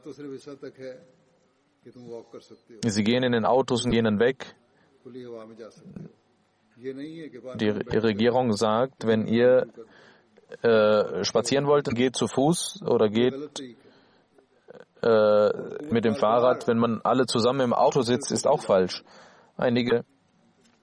Sie 2.85 3.03
gehen 3.03 3.23
in 3.23 3.31
den 3.31 3.45
Autos 3.45 3.85
und 3.85 3.91
gehen 3.91 4.05
dann 4.05 4.19
weg 4.19 4.55
die 6.75 7.97
Regierung 7.97 8.53
sagt, 8.53 9.05
wenn 9.05 9.27
ihr 9.27 9.67
äh, 10.61 11.23
spazieren 11.23 11.65
wollt, 11.67 11.85
geht 11.95 12.15
zu 12.15 12.27
Fuß 12.27 12.83
oder 12.85 13.09
geht 13.09 13.61
äh, 15.01 15.49
mit 15.89 16.05
dem 16.05 16.15
Fahrrad. 16.15 16.67
Wenn 16.67 16.77
man 16.77 17.01
alle 17.03 17.25
zusammen 17.25 17.61
im 17.61 17.73
Auto 17.73 18.01
sitzt, 18.01 18.31
ist 18.31 18.47
auch 18.47 18.61
falsch. 18.61 19.03
Einige 19.57 20.05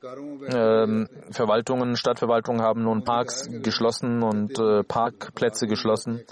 ähm, 0.03 1.09
Verwaltungen, 1.31 1.97
Stadtverwaltungen 1.97 2.63
haben 2.63 2.83
nun 2.83 3.05
Parks 3.05 3.49
geschlossen 3.63 4.23
und 4.23 4.59
äh, 4.59 4.83
Parkplätze 4.83 5.67
geschlossen. 5.67 6.25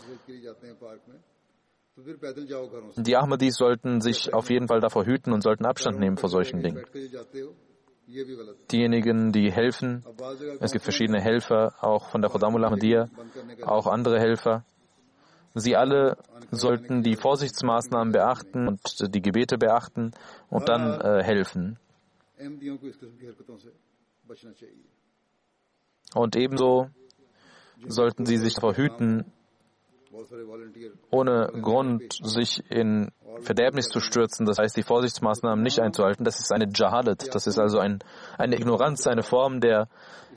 Die 2.96 3.16
Ahmadis 3.16 3.56
sollten 3.56 4.00
sich 4.00 4.32
auf 4.32 4.50
jeden 4.50 4.68
Fall 4.68 4.80
davor 4.80 5.04
hüten 5.04 5.32
und 5.32 5.42
sollten 5.42 5.66
Abstand 5.66 5.98
nehmen 5.98 6.16
vor 6.16 6.28
solchen 6.28 6.62
Dingen 6.62 6.84
diejenigen, 8.70 9.32
die 9.32 9.52
helfen. 9.52 10.04
Es 10.60 10.72
gibt 10.72 10.84
verschiedene 10.84 11.20
Helfer, 11.20 11.74
auch 11.80 12.10
von 12.10 12.22
der 12.22 12.30
Khodamul 12.30 12.64
Ahmadiyya, 12.64 13.08
auch 13.62 13.86
andere 13.86 14.18
Helfer. 14.18 14.64
Sie 15.54 15.76
alle 15.76 16.16
sollten 16.50 17.02
die 17.02 17.16
Vorsichtsmaßnahmen 17.16 18.12
beachten 18.12 18.68
und 18.68 19.14
die 19.14 19.22
Gebete 19.22 19.58
beachten 19.58 20.12
und 20.50 20.68
dann 20.68 21.00
äh, 21.00 21.22
helfen. 21.22 21.78
Und 26.14 26.36
ebenso 26.36 26.88
sollten 27.86 28.26
sie 28.26 28.36
sich 28.36 28.54
verhüten, 28.54 29.32
ohne 31.10 31.50
Grund 31.60 32.12
sich 32.22 32.62
in 32.70 33.10
Verderbnis 33.40 33.88
zu 33.88 34.00
stürzen, 34.00 34.46
das 34.46 34.58
heißt 34.58 34.76
die 34.76 34.82
Vorsichtsmaßnahmen 34.82 35.62
nicht 35.62 35.80
einzuhalten, 35.80 36.24
das 36.24 36.40
ist 36.40 36.52
eine 36.52 36.68
Jahalat, 36.74 37.34
das 37.34 37.46
ist 37.46 37.58
also 37.58 37.78
ein, 37.78 38.00
eine 38.36 38.56
Ignoranz, 38.56 39.06
eine 39.06 39.22
Form 39.22 39.60
der 39.60 39.88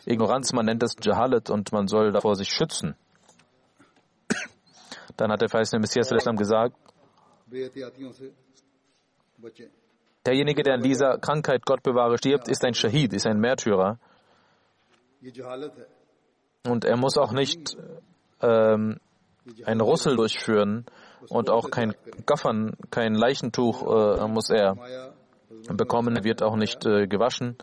Ignoranz, 0.05 0.53
man 0.53 0.65
nennt 0.65 0.83
das 0.83 0.95
Jahalat 1.01 1.49
und 1.49 1.71
man 1.71 1.87
soll 1.87 2.11
davor 2.11 2.35
sich 2.35 2.49
schützen. 2.49 2.95
Dann 5.17 5.31
hat 5.31 5.41
der 5.41 5.49
verheißene 5.49 5.79
Messias 5.79 6.09
gesagt, 6.09 6.75
derjenige, 10.25 10.63
der 10.63 10.75
an 10.75 10.81
dieser 10.81 11.17
Krankheit 11.17 11.65
Gott 11.65 11.83
bewahre 11.83 12.17
stirbt, 12.17 12.47
ist 12.47 12.63
ein 12.63 12.73
Shahid, 12.73 13.13
ist 13.13 13.27
ein 13.27 13.39
Märtyrer. 13.39 13.99
Und 16.67 16.85
er 16.85 16.97
muss 16.97 17.17
auch 17.17 17.31
nicht 17.31 17.75
ähm, 18.41 18.99
einen 19.65 19.81
Rüssel 19.81 20.15
durchführen, 20.15 20.85
und 21.29 21.49
auch 21.49 21.69
kein 21.69 21.93
Gaffern, 22.25 22.73
kein 22.89 23.15
Leichentuch 23.15 23.83
äh, 23.83 24.27
muss 24.27 24.49
er 24.49 24.75
bekommen, 25.69 26.15
Er 26.15 26.23
wird 26.23 26.43
auch 26.43 26.55
nicht 26.55 26.85
äh, 26.85 27.07
gewaschen, 27.07 27.57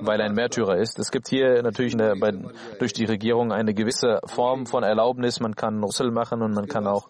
weil 0.00 0.20
er 0.20 0.26
ein 0.26 0.34
Märtyrer 0.34 0.76
ist. 0.76 0.98
Es 0.98 1.10
gibt 1.10 1.28
hier 1.28 1.62
natürlich 1.62 1.96
der, 1.96 2.16
bei, 2.16 2.32
durch 2.78 2.92
die 2.92 3.04
Regierung 3.04 3.52
eine 3.52 3.74
gewisse 3.74 4.20
Form 4.26 4.66
von 4.66 4.82
Erlaubnis. 4.82 5.40
Man 5.40 5.54
kann 5.54 5.82
Russel 5.82 6.10
machen 6.10 6.42
und 6.42 6.52
man 6.52 6.66
kann 6.66 6.86
auch 6.86 7.08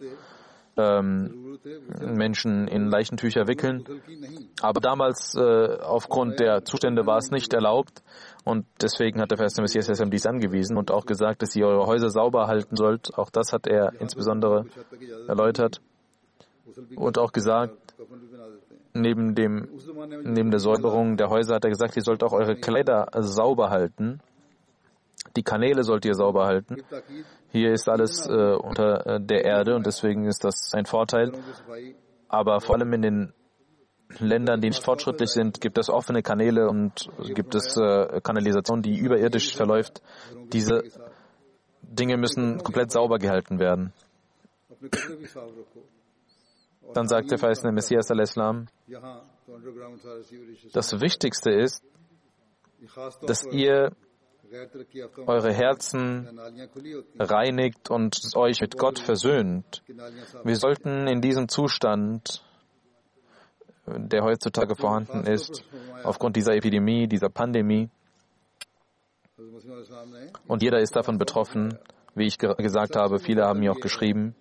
ähm, 0.77 1.59
Menschen 2.01 2.69
in 2.69 2.89
Leichentücher 2.89 3.49
wickeln. 3.49 3.85
Aber 4.61 4.81
damals, 4.81 5.35
äh, 5.35 5.79
aufgrund 5.81 6.41
der 6.41 6.65
Zustände, 6.65 7.07
war 7.07 7.19
es 7.19 7.31
nicht 7.31 7.53
erlaubt. 7.53 8.03
Und 8.49 8.65
deswegen 8.81 9.21
hat 9.21 9.31
der 9.31 9.37
verheißene 9.37 9.61
Messias 9.61 9.91
Hashem 9.91 10.11
dies 10.11 10.25
angewiesen 10.25 10.79
und 10.79 10.91
auch 10.91 11.05
gesagt, 11.05 11.43
dass 11.43 11.55
ihr 11.55 11.67
eure 11.67 11.87
Häuser 11.87 12.09
sauber 12.09 12.47
halten 12.47 12.77
sollt. 12.77 13.13
Auch 13.19 13.29
das 13.29 13.53
hat 13.53 13.67
er 13.67 13.93
insbesondere 14.01 14.65
erläutert 15.29 15.83
und 16.97 17.19
auch 17.19 17.33
gesagt, 17.33 17.75
neben, 18.95 19.35
dem, 19.35 19.69
neben 20.25 20.51
der 20.51 20.61
Säuberung 20.61 21.19
der 21.19 21.29
Häuser 21.29 21.57
hat 21.57 21.65
er 21.67 21.71
gesagt, 21.71 21.95
ihr 21.97 22.03
sollt 22.03 22.23
auch 22.23 22.33
eure 22.33 22.57
Kleider 22.57 23.09
sauber 23.19 23.69
halten. 23.69 24.21
Die 25.37 25.43
Kanäle 25.43 25.83
sollt 25.83 26.07
ihr 26.07 26.15
sauber 26.15 26.47
halten. 26.47 26.77
Hier 27.53 27.73
ist 27.73 27.87
alles 27.87 28.27
äh, 28.27 28.55
unter 28.55 29.07
äh, 29.07 29.21
der 29.21 29.45
Erde 29.45 29.77
und 29.77 29.87
deswegen 29.87 30.25
ist 30.25 30.43
das 30.43 30.73
ein 30.73 30.87
Vorteil. 30.87 31.33
Aber 32.29 32.63
vor 32.63 32.77
allem 32.77 32.95
in 32.95 33.03
den 33.03 33.33
Ländern, 34.19 34.61
die 34.61 34.69
nicht 34.69 34.83
fortschrittlich 34.83 35.31
sind, 35.31 35.61
gibt 35.61 35.79
es 35.79 35.91
offene 35.91 36.23
Kanäle 36.23 36.69
und 36.69 37.09
gibt 37.35 37.55
es 37.55 37.77
äh, 37.77 38.21
Kanalisation, 38.23 38.81
die 38.83 38.99
überirdisch 38.99 39.55
verläuft. 39.55 40.03
Diese 40.53 40.83
Dinge 41.83 42.17
müssen 42.17 42.63
komplett 42.63 42.91
sauber 42.91 43.19
gehalten 43.19 43.59
werden. 43.59 43.93
Dann 46.95 47.07
sagt 47.07 47.31
der 47.31 47.39
verheißene 47.39 47.73
Messias 47.73 48.11
al-Islam, 48.11 48.67
das 50.73 51.01
Wichtigste 51.01 51.51
ist, 51.51 51.83
dass 53.27 53.45
ihr 53.45 53.91
eure 55.27 55.53
Herzen 55.53 56.41
reinigt 57.19 57.91
und 57.91 58.19
euch 58.37 58.61
mit 58.61 58.79
Gott 58.79 58.99
versöhnt. 58.99 59.83
Wir 60.45 60.57
sollten 60.57 61.07
in 61.07 61.21
diesem 61.21 61.49
Zustand 61.49 62.43
der 63.97 64.23
heutzutage 64.23 64.75
vorhanden 64.75 65.25
ist, 65.25 65.65
aufgrund 66.05 66.37
dieser 66.37 66.55
Epidemie, 66.55 67.07
dieser 67.07 67.29
Pandemie. 67.29 67.89
Und 70.47 70.63
jeder 70.63 70.81
ist 70.81 70.97
davon 70.97 71.19
betroffen. 71.19 71.79
Wie 72.15 72.27
ich 72.27 72.39
ge 72.39 72.55
gesagt 72.57 72.97
habe, 72.97 73.19
viele 73.19 73.45
haben 73.45 73.61
mir 73.61 73.71
auch 73.71 73.81
geschrieben, 73.81 74.35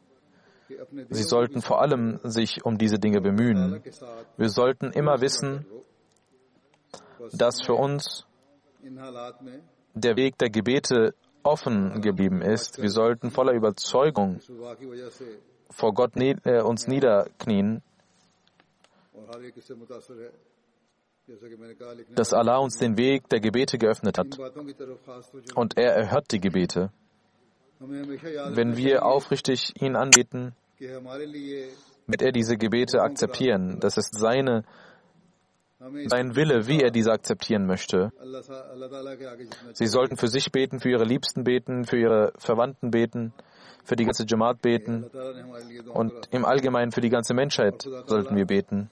sie 1.10 1.24
sollten 1.24 1.62
vor 1.62 1.82
allem 1.82 2.20
sich 2.24 2.66
um 2.66 2.78
diese 2.78 2.98
Dinge 2.98 3.22
bemühen. 3.22 3.82
Wir 4.38 4.50
sollten 4.50 4.92
immer 4.92 5.22
wissen, 5.22 5.66
dass 7.34 7.62
für 7.62 7.76
uns 7.76 8.26
der 9.94 10.16
Weg 10.16 10.38
der 10.38 10.50
Gebete 10.50 11.14
offen 11.44 12.02
geblieben 12.02 12.42
ist. 12.42 12.82
Wir 12.82 12.90
sollten 12.90 13.32
voller 13.32 13.54
Überzeugung 13.54 14.40
vor 15.70 15.94
Gott 15.94 16.16
ne 16.16 16.36
äh, 16.44 16.62
uns 16.62 16.88
niederknien 16.88 17.82
dass 22.16 22.34
Allah 22.34 22.58
uns 22.58 22.78
den 22.78 22.98
Weg 22.98 23.28
der 23.30 23.40
Gebete 23.40 23.78
geöffnet 23.78 24.18
hat. 24.18 24.38
Und 25.56 25.78
er 25.78 25.94
erhört 25.94 26.32
die 26.32 26.40
Gebete. 26.40 26.92
Wenn 27.80 28.78
wir 28.78 29.06
aufrichtig 29.06 29.74
ihn 29.82 29.96
anbeten, 29.96 30.56
wird 30.80 32.22
er 32.22 32.32
diese 32.32 32.58
Gebete 32.58 33.02
akzeptieren. 33.02 33.80
Das 33.80 33.98
ist 33.98 34.18
seine, 34.18 34.64
sein 35.80 36.36
Wille, 36.36 36.68
wie 36.68 36.82
er 36.82 36.92
diese 36.92 37.12
akzeptieren 37.12 37.66
möchte. 37.68 38.12
Sie 39.74 39.88
sollten 39.88 40.18
für 40.18 40.28
sich 40.28 40.52
beten, 40.52 40.80
für 40.80 40.90
ihre 40.90 41.04
Liebsten 41.04 41.44
beten, 41.44 41.86
für 41.86 41.98
ihre 41.98 42.34
Verwandten 42.38 42.90
beten, 42.90 43.34
für 43.84 43.96
die 43.96 44.06
ganze 44.06 44.26
Jamaat 44.26 44.62
beten 44.62 45.04
und 45.94 46.14
im 46.32 46.46
Allgemeinen 46.46 46.92
für 46.92 47.02
die 47.02 47.10
ganze 47.10 47.34
Menschheit 47.34 47.88
sollten 48.06 48.36
wir 48.36 48.46
beten. 48.46 48.90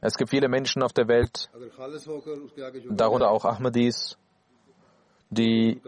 Es 0.00 0.16
gibt 0.16 0.30
viele 0.30 0.48
Menschen 0.48 0.82
auf 0.82 0.92
der 0.92 1.08
Welt, 1.08 1.50
darunter 2.90 3.30
auch 3.30 3.44
Ahmadis, 3.44 4.16
die 5.30 5.80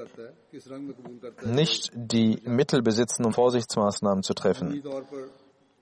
nicht 1.45 1.91
die 1.95 2.41
Mittel 2.45 2.83
besitzen, 2.83 3.25
um 3.25 3.33
Vorsichtsmaßnahmen 3.33 4.23
zu 4.23 4.35
treffen, 4.35 4.83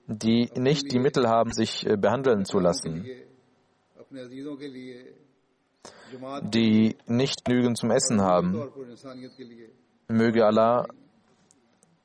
die 0.07 0.49
nicht 0.55 0.91
die 0.91 0.99
Mittel 0.99 1.27
haben, 1.27 1.51
sich 1.51 1.85
äh, 1.85 1.97
behandeln 1.97 2.45
zu 2.45 2.59
lassen, 2.59 3.05
die 6.43 6.97
nicht 7.07 7.45
genügend 7.45 7.77
zum 7.77 7.91
Essen 7.91 8.21
haben. 8.21 8.71
Möge 10.07 10.45
Allah 10.45 10.85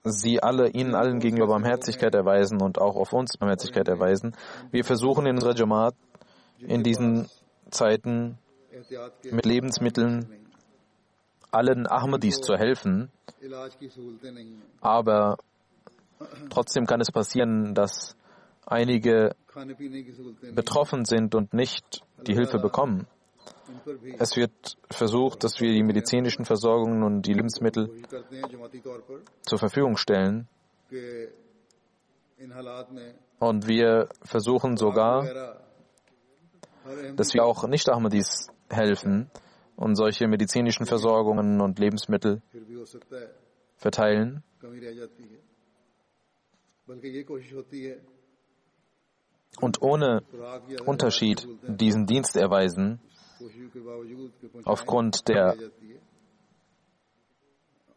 sie 0.05 0.43
alle 0.43 0.69
ihnen 0.71 0.95
allen 0.95 1.21
gegenüber 1.21 1.49
Barmherzigkeit 1.49 2.15
erweisen 2.15 2.63
und 2.63 2.81
auch 2.81 2.97
auf 2.97 3.13
uns 3.13 3.37
Barmherzigkeit 3.37 3.89
erweisen. 3.89 4.35
Wir 4.71 4.85
versuchen 4.85 5.27
in 5.27 5.35
unserer 5.35 5.55
Jamaat 5.55 5.95
in 6.59 6.83
diesen 6.83 7.29
Zeiten 7.71 8.39
mit 9.31 9.47
Lebensmitteln 9.47 10.27
allen 11.51 11.87
Ahmadis 11.87 12.41
zu 12.41 12.55
helfen, 12.57 13.11
aber 14.81 15.37
trotzdem 16.51 16.87
kann 16.87 17.01
es 17.01 17.11
passieren, 17.11 17.75
dass 17.75 18.15
einige 18.67 19.35
betroffen 20.55 21.05
sind 21.05 21.35
und 21.35 21.53
nicht 21.53 22.03
die 22.27 22.35
Hilfe 22.35 22.59
bekommen. 22.59 23.07
Es 24.19 24.37
wird 24.37 24.77
versucht, 24.91 25.45
dass 25.45 25.61
wir 25.61 25.73
die 25.73 25.83
medizinischen 25.83 26.45
Versorgungen 26.45 27.03
und 27.03 27.23
die 27.23 27.33
Lebensmittel 27.33 27.91
zur 29.43 29.59
Verfügung 29.59 29.97
stellen. 29.97 30.49
Und 33.39 33.69
wir 33.69 34.09
versuchen 34.23 34.77
sogar, 34.77 35.59
dass 37.17 37.35
wir 37.35 37.45
auch 37.45 37.67
Nicht-Ahmadis 37.67 38.49
helfen 38.69 39.31
und 39.77 39.97
solche 39.97 40.27
medizinischen 40.29 40.87
Versorgungen 40.87 41.61
und 41.61 41.79
Lebensmittel 41.79 42.43
verteilen. 43.77 44.43
Und 49.61 49.83
ohne 49.83 50.23
Unterschied 50.87 51.49
diesen 51.67 52.07
Dienst 52.07 52.37
erweisen 52.37 53.01
aufgrund 54.65 55.29
der 55.29 55.57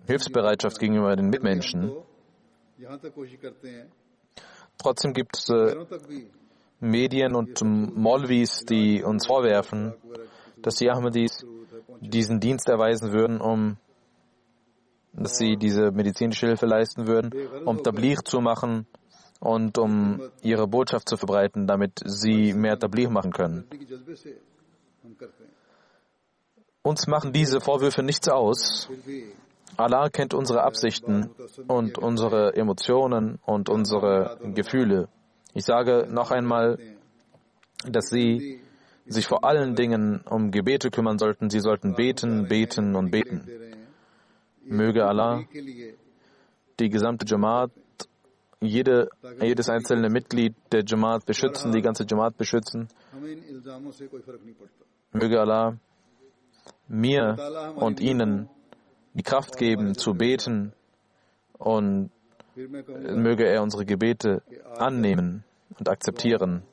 Hilfsbereitschaft 0.06 0.80
gegenüber 0.80 1.16
den 1.16 1.30
Mitmenschen. 1.30 1.92
Trotzdem 4.78 5.14
gibt 5.14 5.38
es 5.38 5.50
äh, 5.50 5.86
Medien 6.80 7.36
und 7.36 7.62
Molvis, 7.62 8.66
die 8.66 9.04
uns 9.04 9.28
vorwerfen, 9.28 9.94
dass 10.62 10.76
die 10.76 10.90
Ahmadis 10.90 11.46
diesen 12.02 12.40
Dienst 12.40 12.68
erweisen 12.68 13.14
würden, 13.14 13.40
um 13.40 13.78
dass 15.14 15.38
sie 15.38 15.58
diese 15.58 15.92
medizinische 15.92 16.48
Hilfe 16.48 16.66
leisten 16.66 17.08
würden, 17.08 17.32
um 17.66 17.84
Tablir 17.84 18.18
zu 18.24 18.42
machen 18.42 18.88
und 19.40 19.78
um 19.78 20.22
ihre 20.42 20.68
Botschaft 20.68 21.08
zu 21.08 21.18
verbreiten, 21.18 21.68
damit 21.68 22.00
sie 22.04 22.54
mehr 22.54 22.80
Tablir 22.80 23.10
machen 23.10 23.32
können. 23.32 23.66
Uns 26.84 27.08
machen 27.08 27.32
diese 27.32 27.62
Vorwürfe 27.62 28.04
nichts 28.04 28.28
aus. 28.28 28.90
Allah 29.78 30.10
kennt 30.10 30.34
unsere 30.34 30.64
Absichten 30.64 31.30
und 31.68 31.98
unsere 31.98 32.56
Emotionen 32.56 33.40
und 33.46 33.70
unsere 33.70 34.38
Gefühle. 34.54 35.08
Ich 35.54 35.66
sage 35.66 36.08
noch 36.10 36.32
einmal, 36.32 36.78
dass 37.88 38.10
Sie 38.10 38.60
sich 39.06 39.28
vor 39.28 39.44
allen 39.44 39.76
Dingen 39.76 40.22
um 40.30 40.52
Gebete 40.52 40.90
kümmern 40.90 41.18
sollten. 41.18 41.50
Sie 41.50 41.60
sollten 41.60 41.96
beten, 41.96 42.48
beten 42.48 42.96
und 42.96 43.12
beten. 43.12 43.48
Möge 44.66 45.06
Allah 45.06 45.44
die 46.80 46.90
gesamte 46.90 47.26
Jamaat, 47.26 47.72
jede, 48.60 49.10
jedes 49.42 49.70
einzelne 49.70 50.10
Mitglied 50.10 50.56
der 50.72 50.84
Jamaat 50.86 51.26
beschützen, 51.26 51.72
die 51.72 51.82
ganze 51.82 52.06
Jamaat 52.10 52.38
beschützen. 52.38 52.88
Möge 55.14 55.40
Allah 55.40 55.78
mir 56.88 57.38
und 57.76 58.00
Ihnen 58.00 58.50
die 59.14 59.24
Kraft 59.24 59.58
geben 59.58 59.96
zu 59.96 60.14
beten 60.14 60.74
und 61.58 62.12
möge 62.56 63.46
er 63.46 63.62
unsere 63.62 63.86
Gebete 63.86 64.42
annehmen 64.78 65.44
und 65.80 65.90
akzeptieren. 65.90 66.64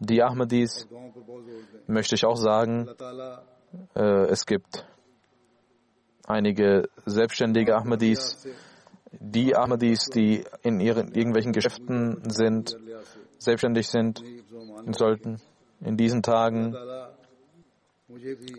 Die 0.00 0.22
Ahmadis 0.22 0.86
möchte 1.86 2.14
ich 2.14 2.24
auch 2.24 2.36
sagen, 2.36 2.88
äh, 3.94 4.26
es 4.28 4.46
gibt 4.46 4.86
einige 6.26 6.88
selbstständige 7.04 7.76
Ahmadis, 7.76 8.46
die 9.12 9.56
Ahmadis, 9.56 10.06
die 10.06 10.44
in 10.62 10.80
ihren 10.80 11.14
irgendwelchen 11.14 11.52
Geschäften 11.52 12.28
sind, 12.30 12.76
selbstständig 13.38 13.88
sind, 13.88 14.22
sollten 14.92 15.40
in 15.80 15.96
diesen 15.96 16.22
Tagen 16.22 16.74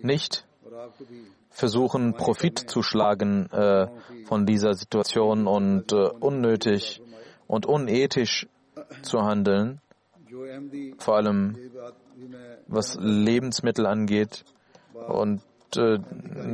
nicht 0.02 0.46
versuchen, 1.50 2.14
Profit 2.14 2.60
zu 2.60 2.82
schlagen 2.84 3.50
äh, 3.52 3.88
von 4.26 4.46
dieser 4.46 4.74
Situation 4.74 5.48
und 5.48 5.92
äh, 5.94 6.10
unnötig 6.20 7.02
und 7.48 7.66
unethisch 7.66 8.48
zu 9.02 9.22
handeln, 9.22 9.82
vor 11.00 11.16
allem 11.16 11.58
was 12.68 12.98
Lebensmittel 13.00 13.86
angeht 13.86 14.44
und 14.94 15.42
äh, 15.78 15.98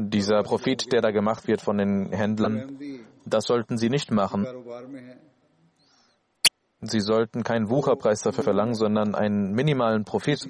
dieser 0.09 0.43
Profit, 0.43 0.91
der 0.91 1.01
da 1.01 1.11
gemacht 1.11 1.47
wird 1.47 1.61
von 1.61 1.77
den 1.77 2.11
Händlern, 2.11 2.77
das 3.25 3.45
sollten 3.45 3.77
sie 3.77 3.89
nicht 3.89 4.11
machen. 4.11 4.47
Sie 6.81 6.99
sollten 6.99 7.43
keinen 7.43 7.69
Wucherpreis 7.69 8.21
dafür 8.21 8.43
verlangen, 8.43 8.75
sondern 8.75 9.15
einen 9.15 9.53
minimalen 9.53 10.03
Profit 10.03 10.47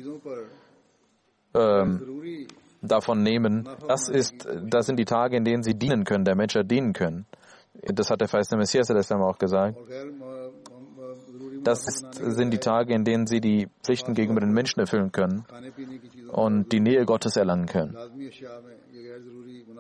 ähm, 1.54 2.48
davon 2.82 3.24
nehmen. 3.24 3.68
Das 3.88 4.10
ist, 4.10 4.48
das 4.66 4.86
sind 4.86 4.98
die 4.98 5.06
Tage, 5.06 5.38
in 5.38 5.44
denen 5.44 5.64
sie 5.64 5.74
dienen 5.74 6.04
können, 6.04 6.26
der 6.26 6.36
Menschheit 6.36 6.70
dienen 6.70 6.94
können. 6.94 7.26
Das 7.82 8.10
hat 8.10 8.22
der 8.22 8.28
feiste 8.28 8.56
Messias 8.56 8.90
auch 8.92 9.38
gesagt. 9.38 9.78
Das 11.64 11.88
ist, 11.88 12.14
sind 12.14 12.52
die 12.52 12.60
Tage, 12.60 12.94
in 12.94 13.04
denen 13.06 13.26
sie 13.26 13.40
die 13.40 13.70
Pflichten 13.84 14.14
gegenüber 14.14 14.42
den 14.42 14.52
Menschen 14.52 14.82
erfüllen 14.82 15.12
können 15.12 15.46
und 16.30 16.72
die 16.72 16.82
Nähe 16.82 17.06
Gottes 17.06 17.38
erlangen 17.38 17.68
können. 17.68 17.98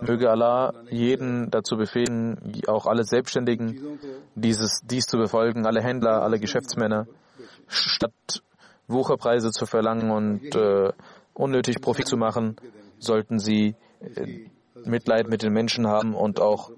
Möge 0.01 0.29
Allah 0.29 0.73
jeden 0.89 1.51
dazu 1.51 1.75
befehlen, 1.75 2.37
auch 2.67 2.85
alle 2.85 3.03
Selbstständigen, 3.03 3.99
dieses, 4.35 4.81
dies 4.85 5.05
zu 5.05 5.17
befolgen, 5.17 5.65
alle 5.65 5.81
Händler, 5.81 6.23
alle 6.23 6.39
Geschäftsmänner, 6.39 7.05
statt 7.67 8.41
Wucherpreise 8.87 9.51
zu 9.51 9.65
verlangen 9.65 10.11
und 10.11 10.55
äh, 10.55 10.91
unnötig 11.33 11.81
Profit 11.81 12.07
zu 12.07 12.17
machen, 12.17 12.55
sollten 12.99 13.39
sie 13.39 13.75
äh, 13.99 14.47
Mitleid 14.85 15.29
mit 15.29 15.43
den 15.43 15.53
Menschen 15.53 15.87
haben 15.87 16.13
und 16.13 16.39
auch 16.39 16.71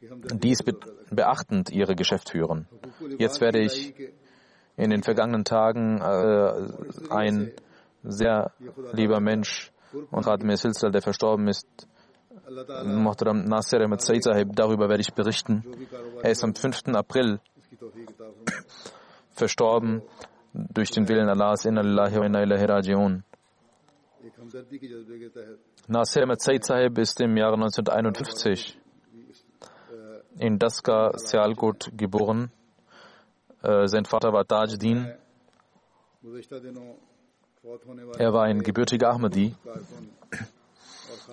dies 0.00 0.62
be 0.62 0.74
beachtend 1.10 1.70
ihre 1.70 1.94
Geschäft 1.94 2.30
führen. 2.30 2.66
Jetzt 3.18 3.42
werde 3.42 3.60
ich 3.60 3.94
in 4.76 4.88
den 4.88 5.02
vergangenen 5.02 5.44
Tagen 5.44 6.00
äh, 6.00 7.12
ein 7.12 7.52
sehr 8.02 8.52
lieber 8.92 9.20
Mensch 9.20 9.70
und 10.10 10.24
Khadim 10.24 10.56
Silsal, 10.56 10.90
der 10.90 11.02
verstorben 11.02 11.48
ist, 11.48 11.66
Muhtaram 12.84 13.44
Nasir 13.44 13.80
Ahmed 13.82 14.00
Sahib, 14.00 14.54
darüber 14.54 14.88
werde 14.88 15.02
ich 15.02 15.14
berichten. 15.14 15.64
Er 16.22 16.30
ist 16.30 16.42
am 16.42 16.54
5. 16.54 16.88
April 16.94 17.40
verstorben 19.32 20.02
durch 20.52 20.90
den 20.90 21.08
Willen 21.08 21.28
Allahs. 21.28 21.64
Inna 21.64 21.82
lillahi 21.82 22.16
wa 22.16 22.26
inna 22.26 22.42
ilahi 22.42 22.64
raji'un. 22.64 23.22
Nasir 25.88 26.22
Ahmed 26.22 26.40
Said 26.40 26.64
Sahib 26.64 26.98
ist 26.98 27.20
im 27.20 27.36
Jahre 27.36 27.54
1951 27.54 28.78
in 30.38 30.58
Daska, 30.58 31.12
Sialkot 31.16 31.90
geboren. 31.96 32.50
Äh, 33.62 33.86
sein 33.86 34.04
Vater 34.04 34.32
war 34.32 34.46
Tajdin. 34.46 35.12
Er 38.18 38.32
war 38.32 38.44
ein 38.44 38.62
gebürtiger 38.62 39.10
Ahmadi. 39.10 39.54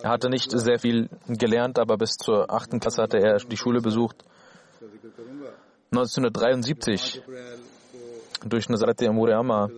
Er 0.03 0.09
hatte 0.09 0.29
nicht 0.29 0.51
sehr 0.51 0.79
viel 0.79 1.09
gelernt, 1.27 1.79
aber 1.79 1.97
bis 1.97 2.11
zur 2.11 2.51
achten 2.51 2.79
Klasse 2.79 3.01
hatte 3.01 3.17
er 3.17 3.37
die 3.37 3.57
Schule 3.57 3.81
besucht. 3.81 4.23
1973 5.91 7.23
durch 8.45 8.69
Nazarat 8.69 9.01
Amma 9.03 9.69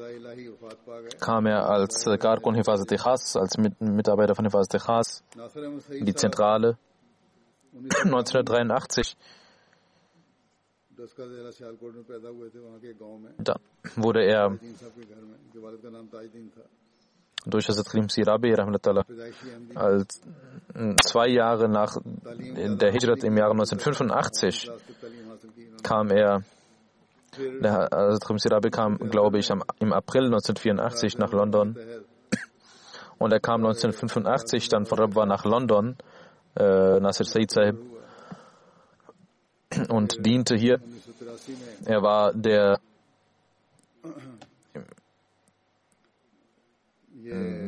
kam 1.20 1.46
er 1.46 1.70
als 1.70 2.06
Karkun 2.20 2.56
Hifazat 2.56 2.90
Khas, 3.00 3.36
als 3.36 3.58
Mitarbeiter 3.58 4.36
von 4.36 4.46
Hifazat 4.46 4.82
Khas 4.82 5.24
in 5.90 6.06
die 6.06 6.16
Zentrale. 6.16 6.78
1983 8.04 9.16
dann 13.38 13.60
wurde 13.96 14.24
er 14.24 14.60
durch 17.46 17.68
Hazrat 17.68 17.86
Krim 17.88 18.08
Sirabi 18.10 18.54
als 19.74 20.22
zwei 21.04 21.28
Jahre 21.30 21.70
nach 21.70 21.98
der 22.04 22.92
Hijrat 22.92 23.24
im 23.24 23.38
Jahre 23.38 23.54
1985 23.54 24.70
kam 25.82 26.12
er 26.12 26.44
der 27.38 27.74
Hazrat 27.74 28.26
Krim 28.26 28.38
Sirabi 28.38 28.70
kam, 28.70 28.98
glaube 28.98 29.40
ich, 29.40 29.50
im 29.50 29.94
April 29.94 30.26
1984 30.26 31.18
nach 31.18 31.32
London 31.32 31.78
und 33.18 33.32
er 33.32 33.40
kam 33.40 33.62
1985 33.66 34.68
dann 34.68 34.86
von 34.86 35.00
Rabwa 35.00 35.26
nach 35.26 35.46
London 35.46 35.96
äh, 36.58 37.00
Nasir 37.00 37.26
Said 37.26 37.52
Sahib 37.52 37.78
und 39.90 40.26
diente 40.26 40.56
hier. 40.56 40.82
Er 41.86 42.02
war 42.02 42.34
der 42.34 42.80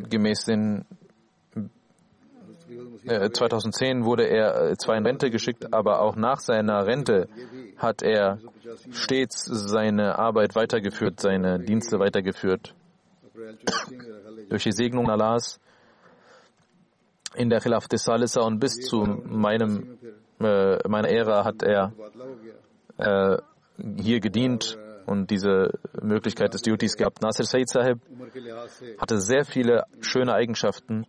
gemäß 0.10 0.46
den 0.46 0.86
2010 3.06 4.06
wurde 4.06 4.24
er 4.24 4.72
äh, 4.72 4.78
zwar 4.78 4.96
in 4.98 5.06
Rente 5.06 5.30
geschickt, 5.30 5.74
aber 5.74 6.02
auch 6.02 6.16
nach 6.16 6.40
seiner 6.40 6.86
Rente 6.86 7.28
hat 7.78 8.02
er 8.02 8.40
stets 8.92 9.46
seine 9.46 10.18
Arbeit 10.20 10.56
weitergeführt, 10.56 11.20
seine 11.20 11.60
Dienste 11.60 12.00
weitergeführt. 12.00 12.74
Durch 14.50 14.64
die 14.64 14.72
Segnung 14.72 15.10
Allahs 15.10 15.60
in 17.36 17.50
der 17.50 17.60
Khilaf 17.60 17.88
des 17.88 18.04
Salisa 18.04 18.42
und 18.42 18.60
bis 18.60 18.76
zu 18.76 19.04
meinem, 19.06 19.98
äh, 20.40 20.88
meiner 20.88 21.10
Ära 21.10 21.44
hat 21.46 21.64
er 21.64 21.94
äh, 22.98 23.38
hier 23.98 24.20
gedient 24.20 24.78
und 25.06 25.30
diese 25.30 25.72
Möglichkeit 26.02 26.54
des 26.54 26.62
Duties 26.62 26.96
gehabt. 26.96 27.22
Nasir 27.22 27.46
Said 27.46 27.70
Sahib 27.70 28.00
hatte 28.98 29.20
sehr 29.20 29.46
viele 29.46 29.84
schöne 30.02 30.34
Eigenschaften. 30.34 31.06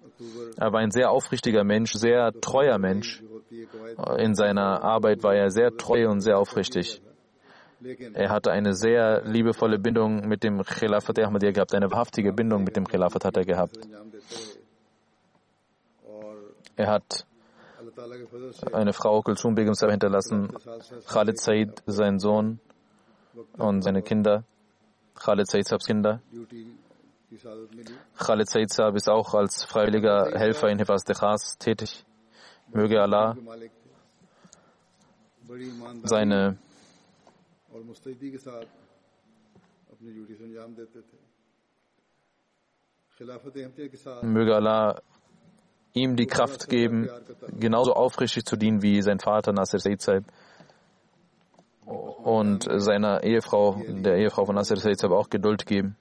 Er 0.56 0.72
war 0.72 0.80
ein 0.80 0.90
sehr 0.90 1.10
aufrichtiger 1.10 1.64
Mensch, 1.64 1.92
sehr 1.92 2.32
treuer 2.40 2.78
Mensch. 2.78 3.22
In 4.18 4.34
seiner 4.34 4.82
Arbeit 4.82 5.22
war 5.22 5.34
er 5.34 5.50
sehr 5.50 5.76
treu 5.76 6.08
und 6.08 6.20
sehr 6.20 6.38
aufrichtig. 6.38 7.00
Er 8.14 8.30
hatte 8.30 8.50
eine 8.50 8.74
sehr 8.74 9.22
liebevolle 9.24 9.78
Bindung 9.78 10.26
mit 10.26 10.42
dem 10.42 10.62
Khilafat 10.62 11.18
Ahmadiyya 11.18 11.52
gehabt, 11.52 11.74
eine 11.74 11.90
wahrhaftige 11.90 12.32
Bindung 12.32 12.64
mit 12.64 12.76
dem 12.76 12.86
Khilafat 12.86 13.24
hat 13.24 13.36
er 13.36 13.44
gehabt. 13.44 13.76
Er 16.76 16.86
hat 16.88 17.26
eine 18.72 18.92
Frau 18.92 19.20
Kulsum 19.20 19.54
Begum 19.54 19.74
hinterlassen, 19.88 20.52
Khalid 21.06 21.38
Said, 21.38 21.82
sein 21.86 22.18
Sohn 22.18 22.58
und 23.58 23.82
seine 23.82 24.02
Kinder, 24.02 24.44
Khalid 25.14 25.48
Said 25.48 25.66
Sabs 25.66 25.86
Kinder. 25.86 26.20
Khalid 28.18 28.48
Said 28.48 28.72
Sab 28.72 28.94
ist 28.94 29.08
auch 29.08 29.34
als 29.34 29.64
freiwilliger 29.64 30.32
Helfer 30.38 30.68
in 30.68 30.78
Hifaz 30.78 31.04
Khas 31.04 31.58
tätig. 31.58 32.04
Möge 32.72 33.00
Allah 33.00 33.36
seine 36.04 36.58
Möge 44.22 44.54
Allah 44.54 45.00
ihm 45.92 46.16
die 46.16 46.26
Kraft 46.26 46.68
geben, 46.68 47.08
genauso 47.58 47.92
aufrichtig 47.92 48.44
zu 48.44 48.56
dienen 48.56 48.82
wie 48.82 49.00
sein 49.02 49.20
Vater 49.20 49.52
Nasir 49.52 49.78
Said 49.78 50.24
und 52.24 52.66
seiner 52.78 53.22
Ehefrau, 53.22 53.82
der 53.86 54.16
Ehefrau 54.16 54.46
von 54.46 54.54
Nasir 54.54 54.78
Said 54.78 55.04
auch 55.04 55.28
Geduld 55.28 55.66
geben. 55.66 55.96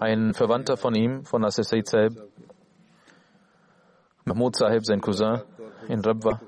Ein 0.00 0.34
Verwandter 0.34 0.76
von 0.76 0.96
ihm, 0.96 1.24
von 1.24 1.42
Nasir 1.42 1.62
Said 1.62 1.86
Saib, 1.86 2.12
Mahmoud 4.24 4.56
Sahib, 4.56 4.84
sein 4.84 5.00
Cousin, 5.00 5.42
in 5.88 6.00
Rabwa. 6.00 6.40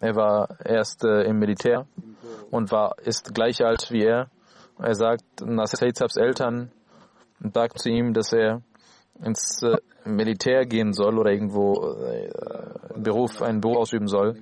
Er 0.00 0.16
war 0.16 0.58
erst 0.62 1.04
äh, 1.04 1.22
im 1.22 1.38
Militär 1.38 1.86
und 2.50 2.70
war, 2.70 2.98
ist 2.98 3.34
gleich 3.34 3.64
alt 3.64 3.90
wie 3.90 4.04
er. 4.04 4.28
Er 4.78 4.94
sagt, 4.94 5.24
Nasir 5.40 5.78
Said 5.78 6.16
Eltern 6.18 6.70
sagt 7.54 7.78
zu 7.78 7.88
ihm, 7.88 8.12
dass 8.12 8.34
er 8.34 8.62
ins 9.24 9.62
äh, 9.62 9.76
Militär 10.04 10.66
gehen 10.66 10.92
soll 10.92 11.18
oder 11.18 11.30
irgendwo 11.30 11.94
äh, 12.04 12.30
Beruf, 12.96 13.42
einen 13.42 13.60
Beruf 13.60 13.78
ausüben 13.78 14.08
soll. 14.08 14.40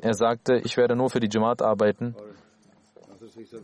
Er 0.00 0.14
sagte, 0.14 0.56
ich 0.64 0.76
werde 0.76 0.96
nur 0.96 1.10
für 1.10 1.20
die 1.20 1.28
Jamaat 1.30 1.62
arbeiten, 1.62 2.14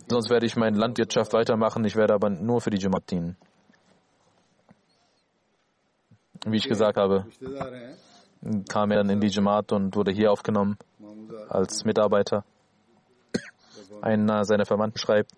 sonst 0.09 0.31
werde 0.31 0.47
ich 0.47 0.57
meine 0.57 0.79
Landwirtschaft 0.79 1.33
weitermachen, 1.33 1.85
ich 1.85 1.97
werde 1.97 2.15
aber 2.15 2.31
nur 2.31 2.61
für 2.61 2.71
die 2.71 2.79
Jamaat 2.79 3.11
dienen. 3.11 3.37
Wie 6.47 6.57
ich 6.57 6.69
gesagt 6.69 6.97
habe, 6.97 7.27
kam 8.69 8.91
er 8.91 8.99
dann 8.99 9.11
in 9.11 9.21
die 9.21 9.29
Jamaat 9.29 9.73
und 9.73 9.97
wurde 9.97 10.13
hier 10.13 10.31
aufgenommen 10.31 10.79
als 11.49 11.85
Mitarbeiter. 11.85 12.45
Einer 14.01 14.45
seiner 14.45 14.65
Verwandten 14.65 14.99
schreibt, 14.99 15.33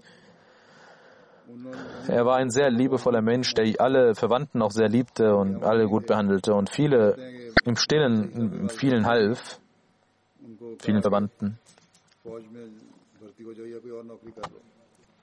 er 2.08 2.24
war 2.24 2.36
ein 2.36 2.50
sehr 2.50 2.70
liebevoller 2.70 3.22
Mensch, 3.22 3.54
der 3.54 3.80
alle 3.80 4.14
Verwandten 4.14 4.62
auch 4.62 4.70
sehr 4.70 4.88
liebte 4.88 5.34
und 5.34 5.62
alle 5.62 5.86
gut 5.86 6.06
behandelte 6.06 6.54
und 6.54 6.70
viele 6.70 7.16
im 7.64 7.76
Stillen 7.76 8.68
vielen 8.68 9.06
half, 9.06 9.60
vielen 10.80 11.02
Verwandten. 11.02 11.58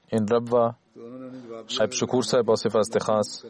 In 0.09 0.29
Rabwa 0.29 0.77
schreibt 1.67 1.95
Shukur 1.95 2.23
Saib 2.23 2.47
aus 2.47 2.63
Hifaz 2.63 2.89
Tekhas, 2.89 3.45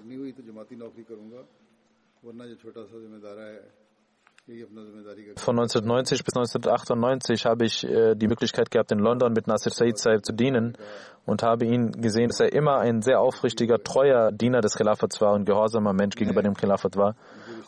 von 5.35 5.59
1990 5.59 6.23
bis 6.23 6.33
1998 6.35 7.45
habe 7.45 7.65
ich 7.65 7.83
äh, 7.83 8.15
die 8.15 8.27
Möglichkeit 8.27 8.71
gehabt, 8.71 8.93
in 8.93 8.99
London 8.99 9.33
mit 9.33 9.45
Nasir 9.45 9.73
Said 9.73 9.97
Saib 9.97 10.25
zu 10.25 10.31
dienen 10.31 10.77
und 11.25 11.43
habe 11.43 11.65
ihn 11.65 11.91
gesehen, 11.91 12.29
dass 12.29 12.39
er 12.39 12.53
immer 12.53 12.77
ein 12.77 13.01
sehr 13.01 13.19
aufrichtiger, 13.19 13.83
treuer 13.83 14.31
Diener 14.31 14.61
des 14.61 14.75
Khilafats 14.75 15.19
war 15.19 15.33
und 15.33 15.43
gehorsamer 15.43 15.91
Mensch 15.91 16.15
gegenüber 16.15 16.41
dem 16.43 16.53
Khilafat 16.53 16.95
war 16.95 17.15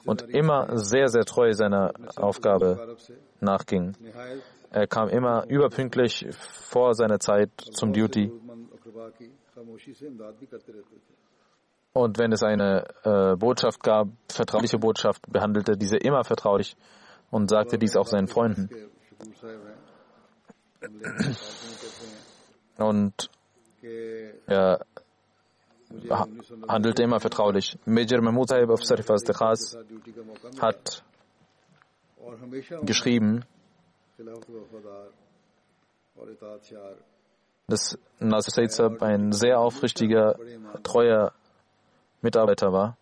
und 0.06 0.22
immer 0.30 0.78
sehr, 0.78 1.10
sehr 1.10 1.26
treu 1.26 1.52
seiner 1.52 1.92
Aufgabe 2.16 2.96
nachging. 3.42 3.98
Er 4.72 4.88
kam 4.88 5.10
immer 5.10 5.46
überpünktlich 5.50 6.28
vor 6.32 6.94
seiner 6.94 7.20
Zeit 7.20 7.50
zum 7.60 7.92
Duty. 7.92 8.32
Und 11.94 12.20
wenn 12.20 12.32
es 12.32 12.44
eine 12.44 12.86
äh, 13.04 13.36
Botschaft 13.36 13.82
gab, 13.82 14.08
vertrauliche 14.28 14.78
Botschaft, 14.78 15.24
behandelte 15.28 15.76
diese 15.76 15.98
immer 15.98 16.24
vertraulich 16.24 16.78
und 17.32 17.50
sagte 17.50 17.78
dies 17.78 17.96
auch 17.96 18.06
seinen 18.06 18.28
Freunden. 18.28 18.70
Und 22.78 23.30
er 24.48 24.86
handelte 26.68 27.04
immer 27.04 27.20
vertraulich. 27.20 27.78
Major 27.86 28.22
Mahmoud 28.22 28.50
Sahib 28.50 28.70
of 28.70 28.84
Sarifas 28.84 29.24
Tekhas 29.24 29.78
hat 30.62 31.04
geschrieben, 32.84 33.44
dass 37.68 37.98
Nasir 38.20 38.70
Said 38.70 39.02
ein 39.02 39.32
sehr 39.32 39.60
aufrichtiger, 39.60 40.38
treuer 40.84 41.34
Mitarbeiter 42.22 42.72
war. 42.72 42.98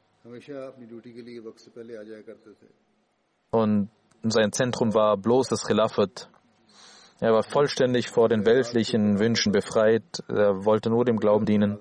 Und 3.52 3.90
sein 4.24 4.52
Zentrum 4.52 4.94
war 4.94 5.18
bloß 5.18 5.48
das 5.48 5.64
Khilafat. 5.66 6.30
Er 7.20 7.34
war 7.34 7.44
vollständig 7.44 8.10
vor 8.10 8.30
den 8.30 8.46
weltlichen 8.46 9.20
Wünschen 9.20 9.52
befreit. 9.52 10.24
Er 10.28 10.66
wollte 10.66 10.90
nur 10.90 11.06
dem 11.06 11.18
Glauben 11.18 11.46
dienen. 11.46 11.80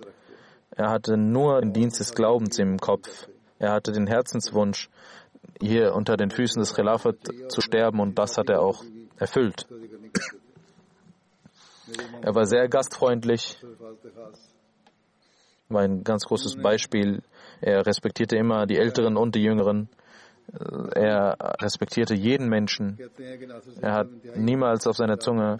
Er 0.70 0.90
hatte 0.90 1.16
nur 1.16 1.60
den 1.60 1.72
Dienst 1.72 2.00
des 2.00 2.14
Glaubens 2.14 2.58
im 2.58 2.78
Kopf. 2.78 3.28
Er 3.58 3.72
hatte 3.72 3.92
den 3.92 4.06
Herzenswunsch, 4.06 4.90
hier 5.60 5.94
unter 5.94 6.16
den 6.16 6.30
Füßen 6.30 6.60
des 6.60 6.74
Khilafat 6.74 7.16
zu 7.48 7.60
sterben 7.60 8.00
und 8.00 8.18
das 8.18 8.36
hat 8.36 8.50
er 8.50 8.60
auch 8.60 8.84
erfüllt. 9.16 9.66
Er 12.22 12.34
war 12.34 12.46
sehr 12.46 12.68
gastfreundlich, 12.68 13.58
war 15.68 15.82
ein 15.82 16.04
ganz 16.04 16.24
großes 16.24 16.56
Beispiel. 16.56 17.22
Er 17.60 17.86
respektierte 17.86 18.36
immer 18.36 18.66
die 18.66 18.76
Älteren 18.76 19.16
und 19.16 19.34
die 19.34 19.42
Jüngeren. 19.42 19.88
Er 20.94 21.36
respektierte 21.60 22.14
jeden 22.14 22.48
Menschen. 22.48 22.98
Er 23.80 23.92
hat 23.92 24.08
niemals 24.36 24.86
auf 24.86 24.96
seiner 24.96 25.18
Zunge 25.18 25.58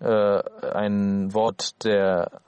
äh, 0.00 0.42
ein 0.74 1.32
Wort 1.32 1.84
der 1.84 2.42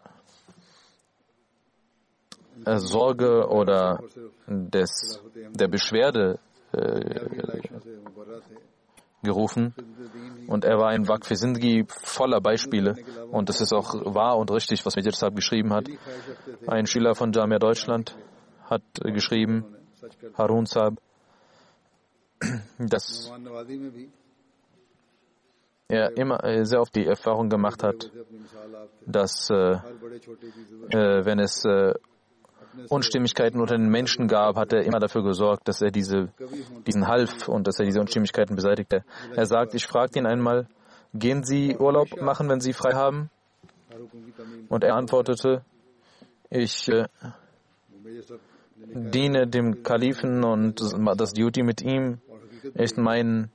äh, 2.66 2.76
Sorge 2.76 3.48
oder 3.48 4.00
des, 4.46 5.22
der 5.54 5.68
Beschwerde 5.68 6.38
äh, 6.72 7.60
gerufen. 9.22 9.74
Und 10.46 10.64
er 10.64 10.78
war 10.78 10.88
ein 10.88 11.08
Waqf 11.08 11.30
voller 11.88 12.40
Beispiele. 12.40 12.96
Und 13.30 13.48
das 13.48 13.60
ist 13.60 13.72
auch 13.72 13.94
wahr 14.14 14.38
und 14.38 14.50
richtig, 14.50 14.84
was 14.86 14.96
Majid 14.96 15.14
Saab 15.14 15.34
geschrieben 15.34 15.72
hat. 15.72 15.88
Ein 16.66 16.86
Schüler 16.86 17.14
von 17.14 17.32
Jamia 17.32 17.58
Deutschland 17.58 18.16
hat 18.64 18.82
geschrieben, 19.02 19.64
Harun 20.36 20.66
Saab, 20.66 20.94
dass 22.78 23.30
er 25.88 26.16
immer 26.16 26.44
äh, 26.44 26.64
sehr 26.64 26.80
oft 26.80 26.94
die 26.94 27.06
Erfahrung 27.06 27.48
gemacht 27.48 27.82
hat, 27.82 28.10
dass 29.06 29.48
äh, 29.50 29.72
äh, 30.90 31.24
wenn 31.24 31.38
es 31.40 31.64
äh, 31.64 31.94
Unstimmigkeiten 32.88 33.60
unter 33.60 33.76
den 33.76 33.88
Menschen 33.88 34.28
gab, 34.28 34.56
hat 34.56 34.72
er 34.72 34.82
immer 34.84 34.98
dafür 34.98 35.22
gesorgt, 35.22 35.68
dass 35.68 35.80
er 35.82 35.90
diese, 35.90 36.28
diesen 36.86 37.06
half 37.06 37.48
und 37.48 37.66
dass 37.66 37.78
er 37.78 37.86
diese 37.86 38.00
Unstimmigkeiten 38.00 38.56
beseitigte. 38.56 39.04
Er 39.34 39.46
sagt, 39.46 39.74
ich 39.74 39.86
fragte 39.86 40.18
ihn 40.18 40.26
einmal, 40.26 40.66
gehen 41.14 41.44
Sie 41.44 41.76
Urlaub 41.76 42.20
machen, 42.20 42.48
wenn 42.48 42.60
Sie 42.60 42.72
frei 42.72 42.92
haben? 42.92 43.30
Und 44.68 44.84
er 44.84 44.94
antwortete, 44.94 45.62
ich 46.50 46.88
äh, 46.88 47.06
diene 48.76 49.46
dem 49.46 49.82
Kalifen 49.82 50.44
und 50.44 50.80
das 51.16 51.32
Duty 51.32 51.62
mit 51.62 51.82
ihm 51.82 52.20
ist 52.74 52.98
mein 52.98 53.50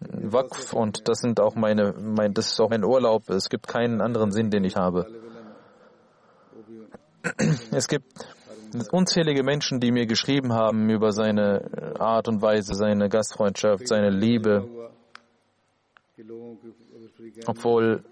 Wakf 0.00 0.72
und 0.72 1.08
das 1.08 1.18
sind 1.18 1.40
auch 1.40 1.54
meine, 1.54 1.92
mein, 1.92 2.32
das 2.32 2.52
ist 2.52 2.60
auch 2.60 2.70
mein 2.70 2.84
Urlaub. 2.84 3.28
Es 3.28 3.48
gibt 3.48 3.68
keinen 3.68 4.00
anderen 4.00 4.32
Sinn, 4.32 4.50
den 4.50 4.64
ich 4.64 4.76
habe. 4.76 5.06
Es 7.70 7.86
gibt 7.86 8.06
unzählige 8.92 9.42
Menschen, 9.42 9.80
die 9.80 9.92
mir 9.92 10.06
geschrieben 10.06 10.52
haben 10.52 10.88
über 10.90 11.12
seine 11.12 11.96
Art 11.98 12.28
und 12.28 12.42
Weise, 12.42 12.74
seine 12.74 13.08
Gastfreundschaft, 13.08 13.88
seine 13.88 14.10
Liebe, 14.10 14.68
obwohl 17.46 18.04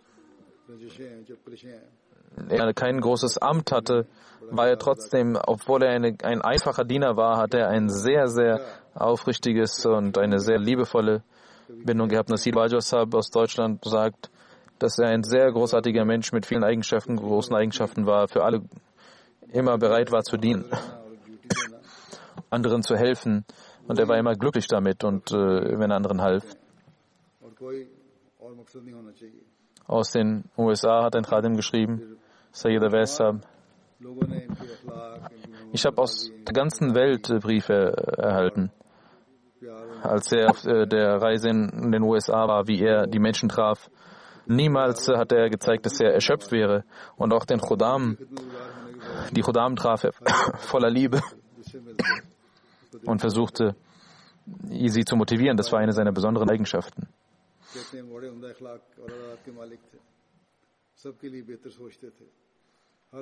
er 2.49 2.75
kein 2.75 3.01
großes 3.01 3.38
Amt 3.38 3.73
hatte, 3.73 4.07
war 4.51 4.68
er 4.68 4.79
trotzdem, 4.79 5.38
obwohl 5.47 5.83
er 5.83 5.90
eine, 5.90 6.16
ein 6.23 6.40
einfacher 6.42 6.85
Diener 6.85 7.16
war, 7.16 7.38
hatte 7.38 7.59
er 7.59 7.68
ein 7.68 7.88
sehr, 7.88 8.29
sehr 8.29 8.61
aufrichtiges 8.94 9.85
und 9.87 10.18
eine 10.18 10.38
sehr 10.38 10.59
liebevolle 10.59 11.23
Bindung 11.68 12.09
gehabt. 12.09 12.31
Nasir 12.31 12.53
Bajasab 12.53 13.14
aus 13.14 13.31
Deutschland 13.31 13.85
sagt, 13.85 14.31
dass 14.79 14.99
er 14.99 15.09
ein 15.09 15.23
sehr 15.23 15.51
großartiger 15.51 16.05
Mensch 16.05 16.33
mit 16.33 16.47
vielen 16.47 16.64
Eigenschaften, 16.64 17.16
großen 17.16 17.55
Eigenschaften 17.55 18.07
war, 18.07 18.29
für 18.29 18.44
alle 18.44 18.62
immer 19.53 19.79
bereit 19.79 20.11
war 20.13 20.23
zu 20.23 20.37
dienen, 20.37 20.65
anderen 22.51 22.83
zu 22.83 22.97
helfen. 22.97 23.45
Und 23.87 23.99
er 23.99 24.09
war 24.09 24.19
immer 24.19 24.35
glücklich 24.35 24.67
damit 24.67 25.03
und 25.05 25.31
äh, 25.33 25.79
wenn 25.79 25.91
er 25.91 25.97
anderen 25.97 26.21
half. 26.21 26.45
Aus 29.87 30.13
den 30.13 30.45
USA 30.57 31.05
hat 31.05 31.17
ein 31.17 31.25
Khadim 31.25 31.57
geschrieben, 31.57 32.19
Sayyid 32.53 32.83
Awesab. 32.83 33.37
Ich 35.73 35.85
habe 35.85 35.99
aus 35.99 36.31
der 36.47 36.53
ganzen 36.53 36.95
Welt 36.95 37.31
äh, 37.31 37.39
Briefe 37.39 37.73
äh, 37.73 38.23
erhalten. 38.23 38.71
Als 40.03 40.31
er 40.31 40.51
auf 40.51 40.65
äh, 40.65 40.87
der 40.87 41.21
Reise 41.21 41.49
in 41.49 41.91
den 41.91 42.03
USA 42.03 42.47
war, 42.47 42.69
wie 42.69 42.81
er 42.81 43.07
die 43.07 43.19
Menschen 43.19 43.49
traf, 43.49 43.91
niemals 44.47 45.09
hat 45.09 45.33
er 45.33 45.51
gezeigt, 45.51 45.87
dass 45.87 46.01
er 46.01 46.15
erschöpft 46.15 46.53
wäre. 46.53 46.85
Und 47.17 47.33
auch 47.33 47.45
den 47.45 47.61
Chodam, 47.61 48.17
die 49.31 49.43
Chodam 49.43 49.77
traf 49.77 50.05
er 50.05 50.12
voller 50.59 50.91
Liebe 50.91 51.21
und 53.05 53.21
versuchte, 53.21 53.75
sie 54.71 55.05
zu 55.05 55.17
motivieren. 55.17 55.57
Das 55.57 55.73
war 55.73 55.81
eine 55.81 55.93
seiner 55.93 56.12
besonderen 56.12 56.49
Eigenschaften. 56.51 57.09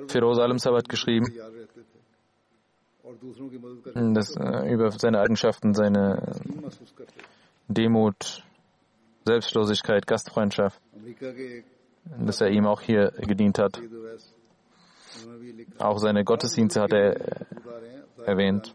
Firoz 0.07 0.39
Alamsab 0.39 0.75
hat 0.75 0.89
geschrieben, 0.89 1.25
dass, 4.13 4.35
äh, 4.35 4.73
über 4.73 4.91
seine 4.91 5.19
Eigenschaften, 5.19 5.73
seine 5.73 6.33
Demut, 7.67 8.43
Selbstlosigkeit, 9.25 10.07
Gastfreundschaft, 10.07 10.81
dass 12.19 12.41
er 12.41 12.49
ihm 12.49 12.65
auch 12.65 12.81
hier 12.81 13.11
gedient 13.17 13.59
hat. 13.59 13.79
Auch 15.79 15.99
seine 15.99 16.23
Gottesdienste 16.23 16.81
hat 16.81 16.93
er 16.93 17.15
äh, 17.15 17.45
erwähnt. 18.25 18.73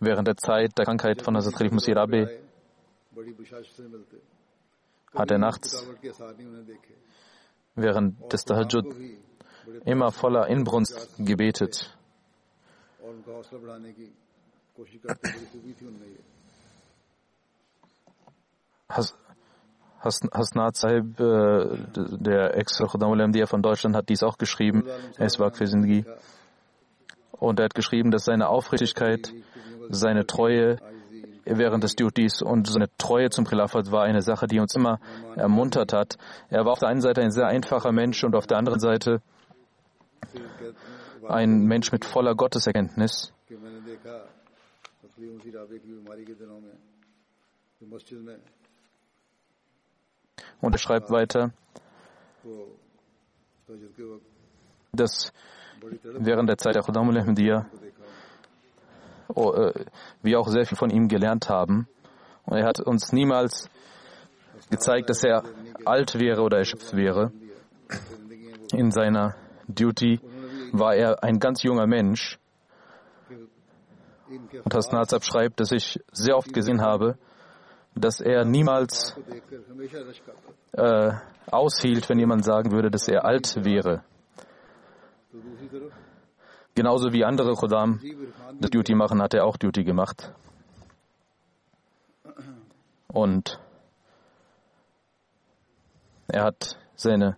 Während 0.00 0.26
der 0.26 0.36
Zeit 0.36 0.76
der 0.78 0.84
Krankheit 0.84 1.22
von 1.22 1.36
Hazrat 1.36 1.54
Khalif 1.54 1.72
Musir 1.72 1.96
Abi 1.96 2.26
hat 5.14 5.30
er 5.30 5.38
nachts 5.38 5.86
während 7.74 8.32
des 8.32 8.44
Tahajjud 8.44 8.86
immer 9.84 10.10
voller 10.10 10.48
Inbrunst 10.48 11.10
gebetet. 11.18 11.96
Has, 18.88 19.14
Hasnat 20.02 20.76
Sahib, 20.76 21.20
äh, 21.20 21.78
der 21.94 22.56
Ex-Khudamul 22.56 23.46
von 23.46 23.62
Deutschland, 23.62 23.94
hat 23.94 24.08
dies 24.08 24.22
auch 24.22 24.36
geschrieben. 24.36 24.84
Er 25.16 25.26
ist 25.26 25.38
Waqf 25.38 25.58
Zindgi. 25.58 26.04
Und 27.30 27.60
er 27.60 27.64
hat 27.66 27.74
geschrieben, 27.74 28.10
dass 28.10 28.24
seine 28.24 28.48
Aufrichtigkeit, 28.48 29.32
seine 29.90 30.26
Treue 30.26 30.78
während 31.44 31.82
des 31.84 31.94
Duties 31.94 32.42
und 32.42 32.68
seine 32.68 32.88
Treue 32.98 33.30
zum 33.30 33.44
Khilafat 33.44 33.90
war 33.90 34.04
eine 34.04 34.22
Sache, 34.22 34.46
die 34.46 34.60
uns 34.60 34.74
immer 34.74 35.00
ermuntert 35.36 35.92
hat. 35.92 36.16
Er 36.50 36.64
war 36.64 36.72
auf 36.72 36.78
der 36.78 36.88
einen 36.88 37.00
Seite 37.00 37.20
ein 37.20 37.32
sehr 37.32 37.46
einfacher 37.46 37.92
Mensch 37.92 38.22
und 38.24 38.36
auf 38.36 38.46
der 38.46 38.58
anderen 38.58 38.80
Seite 38.80 39.22
ein 41.28 41.64
Mensch 41.64 41.92
mit 41.92 42.04
voller 42.04 42.34
Gotteserkenntnis. 42.34 43.32
Und 50.62 50.74
er 50.74 50.78
schreibt 50.78 51.10
weiter, 51.10 51.50
dass 54.92 55.32
während 56.02 56.48
der 56.48 56.56
Zeit 56.56 56.76
der 56.76 56.82
Khudamul 56.82 57.18
Ahmadiyya 57.18 57.66
oh, 59.34 59.52
äh, 59.52 59.84
wir 60.22 60.38
auch 60.38 60.48
sehr 60.48 60.64
viel 60.64 60.78
von 60.78 60.90
ihm 60.90 61.08
gelernt 61.08 61.48
haben. 61.48 61.88
Und 62.44 62.58
er 62.58 62.66
hat 62.66 62.80
uns 62.80 63.12
niemals 63.12 63.68
gezeigt, 64.70 65.10
dass 65.10 65.24
er 65.24 65.42
alt 65.84 66.18
wäre 66.18 66.42
oder 66.42 66.58
erschöpft 66.58 66.94
wäre. 66.94 67.32
In 68.72 68.92
seiner 68.92 69.34
Duty 69.66 70.20
war 70.72 70.94
er 70.94 71.24
ein 71.24 71.40
ganz 71.40 71.64
junger 71.64 71.86
Mensch. 71.86 72.38
Und 74.64 74.72
Hasnazab 74.74 75.24
schreibt, 75.24 75.58
dass 75.58 75.72
ich 75.72 76.00
sehr 76.12 76.36
oft 76.36 76.52
gesehen 76.54 76.80
habe, 76.80 77.18
dass 77.94 78.20
er 78.20 78.44
niemals 78.44 79.16
äh, 80.72 81.12
aushielt, 81.50 82.08
wenn 82.08 82.18
jemand 82.18 82.44
sagen 82.44 82.72
würde, 82.72 82.90
dass 82.90 83.08
er 83.08 83.24
alt 83.24 83.64
wäre. 83.64 84.02
Genauso 86.74 87.12
wie 87.12 87.24
andere 87.24 87.54
Khodam 87.54 88.00
das 88.58 88.70
Duty 88.70 88.94
machen, 88.94 89.20
hat 89.20 89.34
er 89.34 89.44
auch 89.44 89.56
Duty 89.56 89.84
gemacht. 89.84 90.32
Und 93.08 93.60
er 96.28 96.44
hat 96.44 96.78
seine, 96.94 97.36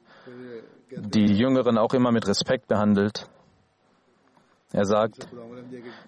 die 0.90 1.34
Jüngeren 1.34 1.78
auch 1.78 1.94
immer 1.94 2.12
mit 2.12 2.28
Respekt 2.28 2.68
behandelt. 2.68 3.28
Er 4.72 4.84
sagt, 4.84 5.28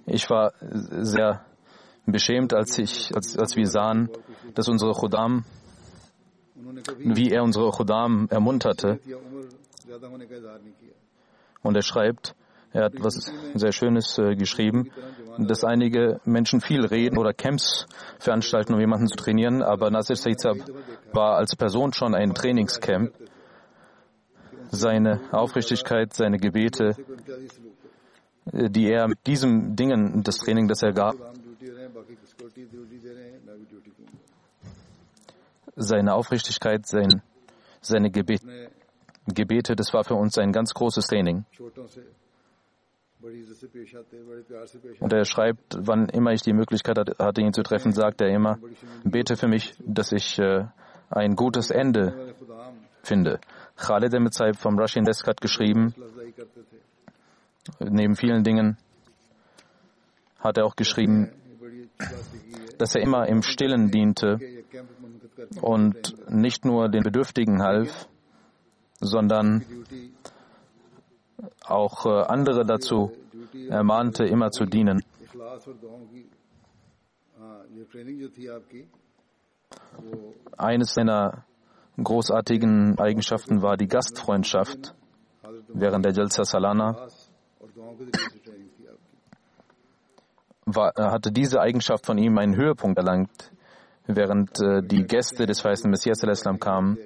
ich 0.07 0.31
war 0.31 0.53
sehr 0.61 1.45
beschämt, 2.07 2.55
als, 2.55 2.79
ich, 2.79 3.15
als, 3.15 3.37
als 3.37 3.57
wir 3.57 3.67
sahen, 3.67 4.09
dass 4.55 4.69
unsere 4.69 4.93
Khodam, 4.93 5.45
wie 6.99 7.31
er 7.31 7.43
unsere 7.43 7.71
Khodam 7.71 8.29
ermunterte. 8.31 9.01
Und 11.63 11.77
er 11.77 11.83
schreibt, 11.83 12.35
er 12.73 12.85
hat 12.85 12.95
was 12.99 13.33
sehr 13.55 13.73
Schönes 13.73 14.19
äh, 14.19 14.35
geschrieben, 14.35 14.91
dass 15.39 15.65
einige 15.65 16.21
Menschen 16.25 16.61
viel 16.61 16.85
reden 16.85 17.17
oder 17.17 17.33
Camps 17.33 17.87
veranstalten, 18.19 18.75
um 18.75 18.81
jemanden 18.81 19.07
zu 19.07 19.17
trainieren, 19.17 19.63
aber 19.63 19.91
Nasir 19.91 20.17
Saizab 20.17 20.59
war 21.13 21.37
als 21.37 21.57
Person 21.57 21.93
schon 21.93 22.15
ein 22.15 22.35
Trainingscamp. 22.35 23.13
Seine 24.71 25.21
Aufrichtigkeit, 25.31 26.13
seine 26.13 26.39
Gebete, 26.39 26.97
äh, 28.53 28.69
die 28.69 28.91
er 28.91 29.09
mit 29.09 29.27
diesem 29.27 29.75
Dingen, 29.77 30.23
das 30.23 30.39
Training, 30.39 30.69
das 30.69 30.83
er 30.83 30.93
gab, 30.93 31.17
seine 35.77 36.15
Aufrichtigkeit, 36.15 36.87
sein, 36.87 37.23
seine 37.81 38.11
Gebete, 38.11 38.71
Gebete, 39.27 39.77
das 39.77 39.93
war 39.93 40.05
für 40.05 40.15
uns 40.15 40.39
ein 40.39 40.53
ganz 40.53 40.73
großes 40.73 41.07
Training. 41.07 41.45
Und 45.01 45.13
er 45.13 45.25
schreibt, 45.25 45.77
wann 45.79 46.09
immer 46.09 46.33
ich 46.33 46.43
die 46.43 46.53
Möglichkeit 46.53 46.99
hatte, 47.19 47.41
ihn 47.41 47.53
zu 47.53 47.63
treffen, 47.63 47.93
sagt 47.93 48.21
er 48.21 48.29
immer, 48.29 48.59
bete 49.05 49.37
für 49.37 49.49
mich, 49.49 49.75
dass 49.85 50.13
ich 50.13 50.39
äh, 50.39 50.67
ein 51.11 51.35
gutes 51.35 51.71
Ende 51.71 52.35
finde. 53.03 53.41
Khaled 53.77 54.15
Emetzaib 54.15 54.57
vom 54.57 54.79
Russian 54.79 55.05
Desk 55.05 55.27
hat 55.27 55.41
geschrieben, 55.41 55.95
neben 57.81 58.17
vielen 58.17 58.45
Dingen 58.45 58.77
hat 60.39 60.59
er 60.59 60.67
auch 60.67 60.77
geschrieben, 60.77 61.33
dass 62.79 62.95
er 62.95 63.03
immer 63.03 63.27
im 63.27 63.43
Stillen 63.43 63.91
diente 63.91 64.39
und 65.61 66.15
nicht 66.31 66.65
nur 66.65 66.89
den 66.89 67.03
Bedürftigen 67.03 67.63
half, 67.63 68.09
sondern 69.01 69.65
auch 71.65 72.07
äh, 72.07 72.25
andere 72.25 72.65
dazu 72.65 73.13
ermahnte, 73.69 74.25
immer 74.25 74.51
zu 74.51 74.65
dienen. 74.65 75.03
Eines 80.57 80.95
seiner 80.95 81.45
großartigen 82.03 82.99
Eigenschaften 82.99 83.63
war 83.63 83.77
die 83.77 83.89
Gastfreundschaft 83.89 84.95
während 85.69 86.05
der 86.05 86.13
Jalsa 86.13 86.45
Salana. 86.45 87.09
War, 90.67 90.93
hatte 90.97 91.31
diese 91.31 91.61
Eigenschaft 91.61 92.07
von 92.07 92.19
ihm 92.19 92.39
einen 92.39 92.57
Höhepunkt 92.57 92.99
erlangt, 92.99 93.53
während 94.07 94.61
äh, 94.61 94.83
die 94.83 95.05
Gäste 95.05 95.47
des 95.47 95.65
Weißen 95.65 95.91
Messias 95.91 96.21
kamen. 96.61 96.99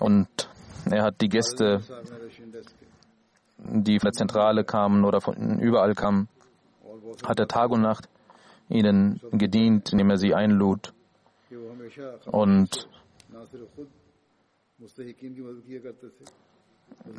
Und 0.00 0.28
er 0.90 1.02
hat 1.02 1.20
die 1.20 1.28
Gäste, 1.28 1.80
die 3.58 3.98
von 3.98 4.06
der 4.06 4.12
Zentrale 4.12 4.64
kamen 4.64 5.04
oder 5.04 5.20
von 5.20 5.58
überall 5.60 5.94
kamen, 5.94 6.28
hat 7.26 7.40
er 7.40 7.48
Tag 7.48 7.70
und 7.70 7.82
Nacht 7.82 8.08
ihnen 8.68 9.20
gedient, 9.32 9.92
indem 9.92 10.10
er 10.10 10.16
sie 10.16 10.34
einlud. 10.34 10.92
Und 12.26 12.88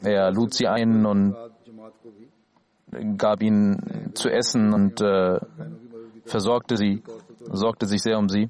er 0.04 0.32
lud 0.32 0.54
sie 0.54 0.68
ein 0.68 1.06
und 1.06 1.36
gab 3.18 3.42
ihnen 3.42 4.12
zu 4.14 4.30
essen 4.30 4.74
und 4.74 5.02
äh, 5.02 5.40
versorgte 6.26 6.78
sie, 6.78 7.04
sorgte 7.52 7.86
sich 7.86 8.02
sehr 8.02 8.18
um 8.18 8.30
sie 8.30 8.50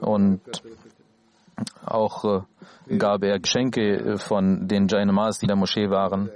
und 0.00 0.40
auch 1.84 2.24
äh, 2.88 2.96
gab 2.96 3.22
er 3.22 3.38
Geschenke 3.38 4.18
von 4.18 4.68
den 4.68 4.88
Jainamas, 4.88 5.38
die 5.38 5.44
in 5.44 5.48
der 5.48 5.56
Moschee 5.56 5.88
waren. 5.88 6.30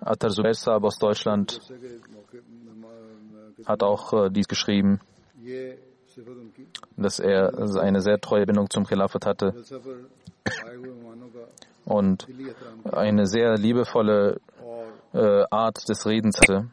Atar 0.00 0.30
Zubair 0.30 0.54
Saab 0.54 0.84
aus 0.84 0.98
Deutschland 0.98 1.60
hat 3.64 3.82
auch 3.82 4.12
äh, 4.12 4.30
dies 4.30 4.48
geschrieben, 4.48 5.00
dass 6.96 7.18
er 7.18 7.52
eine 7.78 8.00
sehr 8.00 8.20
treue 8.20 8.46
Bindung 8.46 8.70
zum 8.70 8.84
Khilafat 8.84 9.26
hatte 9.26 9.54
und 11.84 12.26
eine 12.90 13.26
sehr 13.26 13.56
liebevolle 13.56 14.40
äh, 15.12 15.44
Art 15.50 15.88
des 15.88 16.06
Redens 16.06 16.40
hatte. 16.40 16.68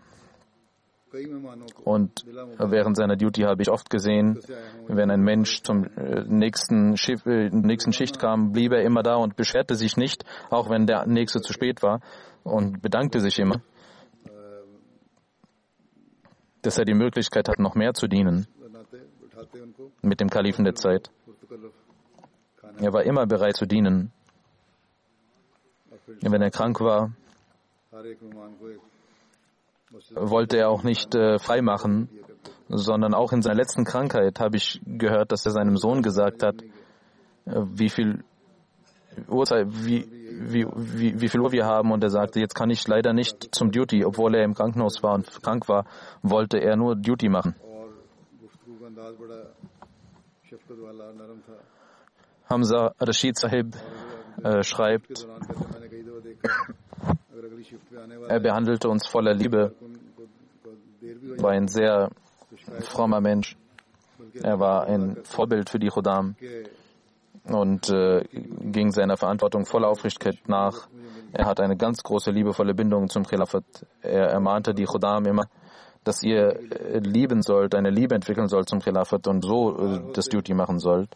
Und 1.83 2.25
während 2.25 2.97
seiner 2.97 3.15
Duty 3.15 3.41
habe 3.41 3.61
ich 3.61 3.69
oft 3.69 3.89
gesehen, 3.89 4.39
wenn 4.87 5.11
ein 5.11 5.21
Mensch 5.21 5.61
zum 5.61 5.85
äh, 5.95 6.23
nächsten, 6.27 6.97
Schiff, 6.97 7.25
äh, 7.25 7.49
nächsten 7.49 7.93
Schicht 7.93 8.19
kam, 8.19 8.51
blieb 8.51 8.71
er 8.71 8.81
immer 8.81 9.03
da 9.03 9.15
und 9.15 9.35
beschwerte 9.35 9.75
sich 9.75 9.95
nicht, 9.95 10.25
auch 10.49 10.69
wenn 10.69 10.87
der 10.87 11.05
nächste 11.05 11.41
zu 11.41 11.53
spät 11.53 11.83
war, 11.83 12.01
und 12.43 12.81
bedankte 12.81 13.19
sich 13.19 13.39
immer, 13.39 13.61
dass 16.61 16.77
er 16.77 16.85
die 16.85 16.95
Möglichkeit 16.95 17.47
hat, 17.47 17.59
noch 17.59 17.75
mehr 17.75 17.93
zu 17.93 18.07
dienen 18.07 18.47
mit 20.01 20.19
dem 20.19 20.29
Kalifen 20.29 20.65
der 20.65 20.75
Zeit. 20.75 21.11
Er 22.79 22.91
war 22.91 23.03
immer 23.03 23.25
bereit 23.27 23.55
zu 23.55 23.65
dienen. 23.65 24.11
Wenn 26.21 26.41
er 26.41 26.51
krank 26.51 26.79
war, 26.79 27.11
wollte 30.15 30.57
er 30.57 30.69
auch 30.69 30.83
nicht 30.83 31.15
äh, 31.15 31.39
freimachen, 31.39 32.09
sondern 32.69 33.13
auch 33.13 33.31
in 33.31 33.41
seiner 33.41 33.55
letzten 33.55 33.83
Krankheit 33.85 34.39
habe 34.39 34.57
ich 34.57 34.81
gehört, 34.85 35.31
dass 35.31 35.45
er 35.45 35.51
seinem 35.51 35.77
Sohn 35.77 36.01
gesagt 36.01 36.43
hat, 36.43 36.61
äh, 36.61 37.61
wie 37.73 37.89
viel 37.89 38.23
Uhrzeit, 39.27 39.67
wie, 39.69 40.05
wie, 40.31 40.65
wie, 40.75 41.21
wie 41.21 41.29
viel 41.29 41.41
Uhr 41.41 41.51
wir 41.51 41.65
haben 41.65 41.91
und 41.91 42.03
er 42.03 42.09
sagte, 42.09 42.39
jetzt 42.39 42.55
kann 42.55 42.69
ich 42.69 42.87
leider 42.87 43.13
nicht 43.13 43.53
zum 43.53 43.71
Duty, 43.71 44.05
obwohl 44.05 44.35
er 44.35 44.43
im 44.43 44.53
Krankenhaus 44.55 45.03
war 45.03 45.13
und 45.13 45.43
krank 45.43 45.67
war, 45.69 45.85
wollte 46.21 46.57
er 46.57 46.75
nur 46.75 46.95
Duty 46.95 47.29
machen. 47.29 47.55
Hamza 52.49 52.93
Rashid 52.99 53.37
Sahib 53.37 53.75
äh, 54.43 54.63
schreibt, 54.63 55.27
er 58.27 58.39
behandelte 58.39 58.89
uns 58.89 59.07
voller 59.07 59.33
Liebe, 59.33 59.73
war 61.37 61.51
ein 61.51 61.67
sehr 61.67 62.09
frommer 62.81 63.21
Mensch. 63.21 63.55
Er 64.41 64.59
war 64.59 64.85
ein 64.85 65.17
Vorbild 65.23 65.69
für 65.69 65.79
die 65.79 65.89
Khuddam 65.89 66.35
und 67.45 67.89
äh, 67.89 68.23
ging 68.31 68.91
seiner 68.91 69.17
Verantwortung 69.17 69.65
voller 69.65 69.89
Aufrichtigkeit 69.89 70.47
nach. 70.47 70.87
Er 71.33 71.45
hat 71.45 71.59
eine 71.59 71.75
ganz 71.75 72.01
große 72.03 72.31
liebevolle 72.31 72.73
Bindung 72.73 73.09
zum 73.09 73.25
Khilafat. 73.25 73.63
Er 74.01 74.29
ermahnte 74.29 74.73
die 74.73 74.85
Khuddam 74.85 75.25
immer, 75.25 75.45
dass 76.03 76.23
ihr 76.23 76.59
äh, 76.71 76.99
lieben 76.99 77.41
sollt, 77.41 77.75
eine 77.75 77.89
Liebe 77.89 78.15
entwickeln 78.15 78.47
sollt 78.47 78.69
zum 78.69 78.79
Khilafat 78.79 79.27
und 79.27 79.43
so 79.43 79.77
äh, 79.77 80.13
das 80.13 80.25
Duty 80.29 80.53
machen 80.53 80.79
sollt. 80.79 81.09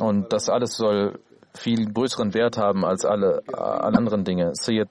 Und 0.00 0.32
das 0.32 0.48
alles 0.48 0.76
soll 0.76 1.18
viel 1.58 1.92
größeren 1.92 2.34
Wert 2.34 2.56
haben 2.56 2.84
als 2.84 3.04
alle, 3.04 3.42
alle 3.48 3.96
anderen 3.96 4.24
Dinge. 4.24 4.52
Sayyid 4.54 4.88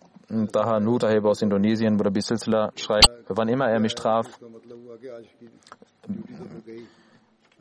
Taha 0.52 0.80
Nutaheb 0.80 1.26
aus 1.26 1.42
Indonesien, 1.42 1.98
Burabi 1.98 2.22
Silsila, 2.22 2.72
schreibt, 2.76 3.10
wann 3.30 3.48
immer 3.48 3.70
er 3.70 3.80
mich 3.80 3.96
traf, 3.96 4.28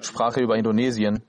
sprach 0.00 0.36
er 0.36 0.42
über 0.42 0.56
Indonesien 0.56 1.22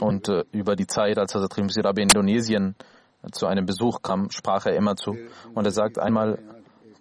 und 0.00 0.28
äh, 0.28 0.44
über 0.52 0.76
die 0.76 0.86
Zeit, 0.86 1.18
als 1.18 1.34
Rabbi 1.34 2.02
in 2.02 2.08
Indonesien 2.08 2.74
zu 3.32 3.46
einem 3.46 3.66
Besuch 3.66 4.00
kam, 4.02 4.30
sprach 4.30 4.66
er 4.66 4.74
immer 4.74 4.96
zu. 4.96 5.16
Und 5.54 5.64
er 5.66 5.72
sagt, 5.72 5.98
einmal 5.98 6.38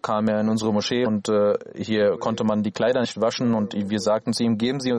kam 0.01 0.27
er 0.27 0.41
in 0.41 0.49
unsere 0.49 0.73
Moschee 0.73 1.05
und 1.05 1.29
äh, 1.29 1.53
hier 1.75 2.17
konnte 2.19 2.43
man 2.43 2.63
die 2.63 2.71
Kleider 2.71 3.01
nicht 3.01 3.19
waschen 3.19 3.53
und 3.53 3.73
wir 3.73 3.99
sagten 3.99 4.33
zu 4.33 4.43
ihm, 4.43 4.57
geben 4.57 4.79
Sie 4.79 4.93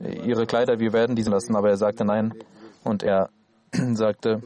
Ihre 0.00 0.46
Kleider, 0.46 0.78
wir 0.78 0.92
werden 0.92 1.16
diese 1.16 1.30
lassen. 1.30 1.54
Aber 1.56 1.68
er 1.68 1.76
sagte 1.76 2.04
nein 2.04 2.34
und 2.84 3.02
er 3.02 3.30
sagte, 3.72 4.42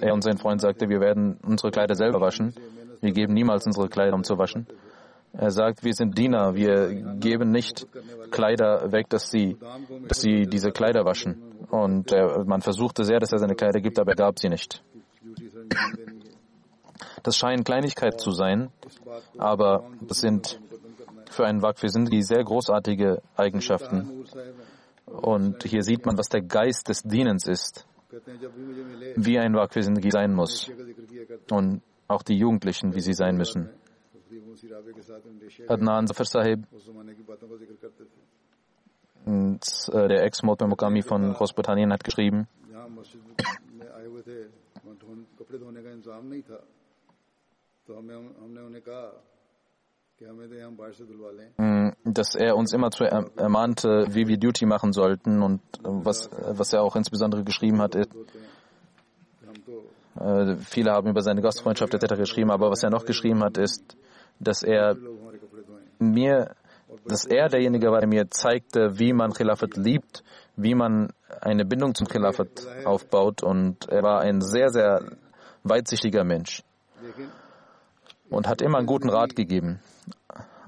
er 0.00 0.14
und 0.14 0.22
sein 0.22 0.38
Freund 0.38 0.60
sagte, 0.60 0.88
wir 0.88 1.00
werden 1.00 1.38
unsere 1.44 1.70
Kleider 1.70 1.94
selber 1.94 2.20
waschen. 2.20 2.54
Wir 3.00 3.12
geben 3.12 3.34
niemals 3.34 3.66
unsere 3.66 3.88
Kleider, 3.88 4.14
um 4.14 4.24
zu 4.24 4.38
waschen. 4.38 4.66
Er 5.32 5.50
sagt, 5.50 5.84
wir 5.84 5.92
sind 5.92 6.16
Diener, 6.16 6.54
wir 6.54 6.88
geben 7.18 7.50
nicht 7.50 7.86
Kleider 8.30 8.90
weg, 8.90 9.10
dass 9.10 9.30
sie, 9.30 9.56
dass 10.08 10.20
sie 10.20 10.46
diese 10.46 10.70
Kleider 10.70 11.04
waschen. 11.04 11.42
Und 11.70 12.10
er, 12.10 12.44
man 12.46 12.62
versuchte 12.62 13.04
sehr, 13.04 13.18
dass 13.18 13.32
er 13.32 13.38
seine 13.38 13.54
Kleider 13.54 13.80
gibt, 13.80 13.98
aber 13.98 14.12
er 14.12 14.16
gab 14.16 14.38
sie 14.38 14.48
nicht. 14.48 14.82
Das 17.26 17.36
scheinen 17.36 17.64
Kleinigkeiten 17.64 18.20
zu 18.20 18.30
sein, 18.30 18.70
aber 19.36 19.90
das 20.00 20.18
sind 20.18 20.60
für 21.28 21.44
einen 21.44 21.60
Wakfi 21.60 21.88
sind 21.88 22.12
die 22.12 22.22
sehr 22.22 22.44
großartige 22.44 23.20
Eigenschaften. 23.36 24.24
Und 25.06 25.64
hier 25.64 25.82
sieht 25.82 26.06
man, 26.06 26.16
was 26.16 26.28
der 26.28 26.42
Geist 26.42 26.88
des 26.88 27.02
Dienens 27.02 27.48
ist, 27.48 27.84
wie 29.16 29.40
ein 29.40 29.54
Wakfi 29.54 29.82
sein 29.82 30.34
muss. 30.34 30.70
Und 31.50 31.82
auch 32.06 32.22
die 32.22 32.38
Jugendlichen, 32.38 32.94
wie 32.94 33.00
sie 33.00 33.12
sein 33.12 33.36
müssen. 33.36 33.70
Adnan 35.66 36.06
Zafar 36.06 36.26
Sahib, 36.26 36.64
der 39.26 40.22
Ex-Motme 40.22 40.68
Mokami 40.68 41.02
von 41.02 41.32
Großbritannien, 41.32 41.92
hat 41.92 42.04
geschrieben, 42.04 42.46
dass 52.04 52.34
er 52.34 52.56
uns 52.56 52.72
immer 52.72 52.90
zu 52.90 53.04
ermahnte, 53.04 54.06
wie 54.10 54.26
wir 54.26 54.38
Duty 54.38 54.66
machen 54.66 54.92
sollten 54.92 55.42
und 55.42 55.60
was, 55.82 56.30
was 56.32 56.72
er 56.72 56.82
auch 56.82 56.96
insbesondere 56.96 57.44
geschrieben 57.44 57.80
hat, 57.80 57.94
ist, 57.94 58.10
äh, 60.18 60.56
viele 60.56 60.92
haben 60.92 61.10
über 61.10 61.20
seine 61.20 61.42
Gastfreundschaft 61.42 61.92
etc. 61.92 62.16
geschrieben, 62.16 62.50
aber 62.50 62.70
was 62.70 62.82
er 62.82 62.90
noch 62.90 63.04
geschrieben 63.04 63.44
hat, 63.44 63.58
ist, 63.58 63.96
dass 64.40 64.62
er 64.62 64.96
mir, 65.98 66.54
dass 67.04 67.26
er 67.26 67.48
derjenige 67.48 67.90
war, 67.90 68.00
der 68.00 68.08
mir 68.08 68.30
zeigte, 68.30 68.98
wie 68.98 69.12
man 69.12 69.32
Khilafat 69.32 69.76
liebt, 69.76 70.24
wie 70.56 70.74
man 70.74 71.12
eine 71.40 71.64
Bindung 71.66 71.94
zum 71.94 72.06
Khilafat 72.06 72.66
aufbaut. 72.84 73.42
Und 73.42 73.88
er 73.88 74.02
war 74.02 74.20
ein 74.20 74.40
sehr, 74.40 74.70
sehr 74.70 75.04
weitsichtiger 75.62 76.24
Mensch 76.24 76.62
und 78.30 78.48
hat 78.48 78.62
immer 78.62 78.78
einen 78.78 78.86
guten 78.86 79.08
Rat 79.08 79.36
gegeben. 79.36 79.80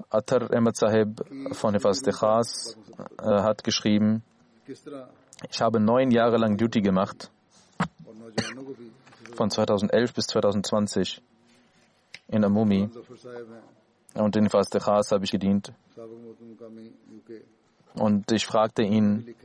Atar 0.09 0.51
Ahmed 0.51 0.75
Sahib 0.75 1.21
von 1.51 1.73
Hifaz 1.73 2.01
Khas 2.01 2.77
äh, 3.21 3.25
hat 3.25 3.63
geschrieben, 3.63 4.23
ich 4.65 5.61
habe 5.61 5.79
neun 5.79 6.11
Jahre 6.11 6.37
lang 6.37 6.57
Duty 6.57 6.81
gemacht, 6.81 7.31
von 9.35 9.49
2011 9.49 10.13
bis 10.13 10.27
2020 10.27 11.21
in 12.27 12.43
Amumi. 12.43 12.89
Und 14.15 14.35
in 14.35 14.43
Hifaz 14.45 14.69
Khas 14.71 15.11
habe 15.11 15.25
ich 15.25 15.31
gedient. 15.31 15.71
Und 17.95 18.31
ich 18.31 18.45
fragte 18.45 18.81
ihn, 18.81 19.35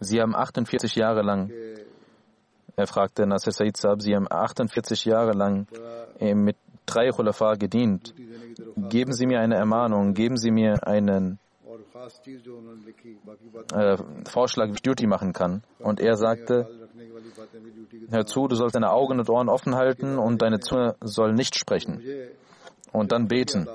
Sie 0.00 0.20
haben 0.20 0.36
48 0.36 0.94
Jahre 0.94 1.22
lang, 1.22 1.50
er 2.76 2.86
fragte 2.86 3.26
Nasser 3.26 3.50
Said 3.50 3.76
Saab, 3.76 4.02
Sie 4.02 4.14
haben 4.14 4.30
48 4.30 5.04
Jahre 5.04 5.32
lang 5.32 5.66
mit 6.20 6.56
drei 6.88 7.10
Khulafa 7.10 7.54
gedient. 7.54 8.14
Geben 8.88 9.12
Sie 9.12 9.26
mir 9.26 9.40
eine 9.40 9.56
Ermahnung, 9.56 10.14
geben 10.14 10.36
Sie 10.36 10.50
mir 10.50 10.86
einen 10.86 11.38
äh, 13.74 13.96
Vorschlag, 14.28 14.68
wie 14.68 14.72
ich 14.72 14.82
Duty 14.82 15.06
machen 15.06 15.32
kann. 15.32 15.62
Und 15.78 16.00
er 16.00 16.16
sagte, 16.16 16.68
hör 18.10 18.26
zu, 18.26 18.48
du 18.48 18.56
sollst 18.56 18.74
deine 18.74 18.90
Augen 18.90 19.18
und 19.18 19.28
Ohren 19.28 19.48
offen 19.48 19.74
halten 19.74 20.18
und 20.18 20.42
deine 20.42 20.60
Zunge 20.60 20.96
soll 21.00 21.32
nicht 21.34 21.56
sprechen. 21.56 22.02
Und 22.92 23.12
dann 23.12 23.28
beten. 23.28 23.68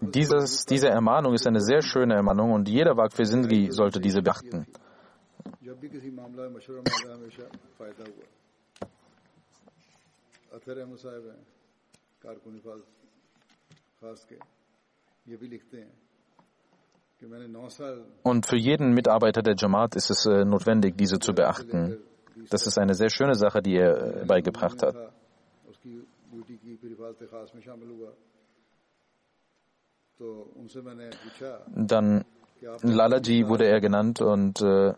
Dieses, 0.00 0.64
diese 0.64 0.88
Ermahnung 0.88 1.34
ist 1.34 1.46
eine 1.46 1.60
sehr 1.60 1.82
schöne 1.82 2.14
Ermahnung 2.14 2.52
und 2.52 2.68
jeder 2.68 2.96
Waqf 2.96 3.16
Sindhi 3.22 3.70
sollte 3.70 4.00
diese 4.00 4.22
beachten. 4.22 4.66
Und 18.22 18.46
für 18.46 18.56
jeden 18.56 18.92
Mitarbeiter 18.94 19.42
der 19.42 19.54
Jamaat 19.56 19.96
ist 19.96 20.10
es 20.10 20.26
äh, 20.26 20.44
notwendig, 20.44 20.96
diese 20.96 21.18
zu 21.18 21.32
beachten. 21.32 21.98
Das 22.50 22.66
ist 22.66 22.78
eine 22.78 22.94
sehr 22.94 23.10
schöne 23.10 23.34
Sache, 23.34 23.60
die 23.60 23.76
er 23.76 24.22
äh, 24.22 24.24
beigebracht 24.24 24.82
hat. 24.82 24.94
Dann 31.76 32.24
Lalaji 32.82 33.48
wurde 33.48 33.66
er 33.66 33.80
genannt 33.80 34.20
und 34.20 34.60
äh, 34.62 34.94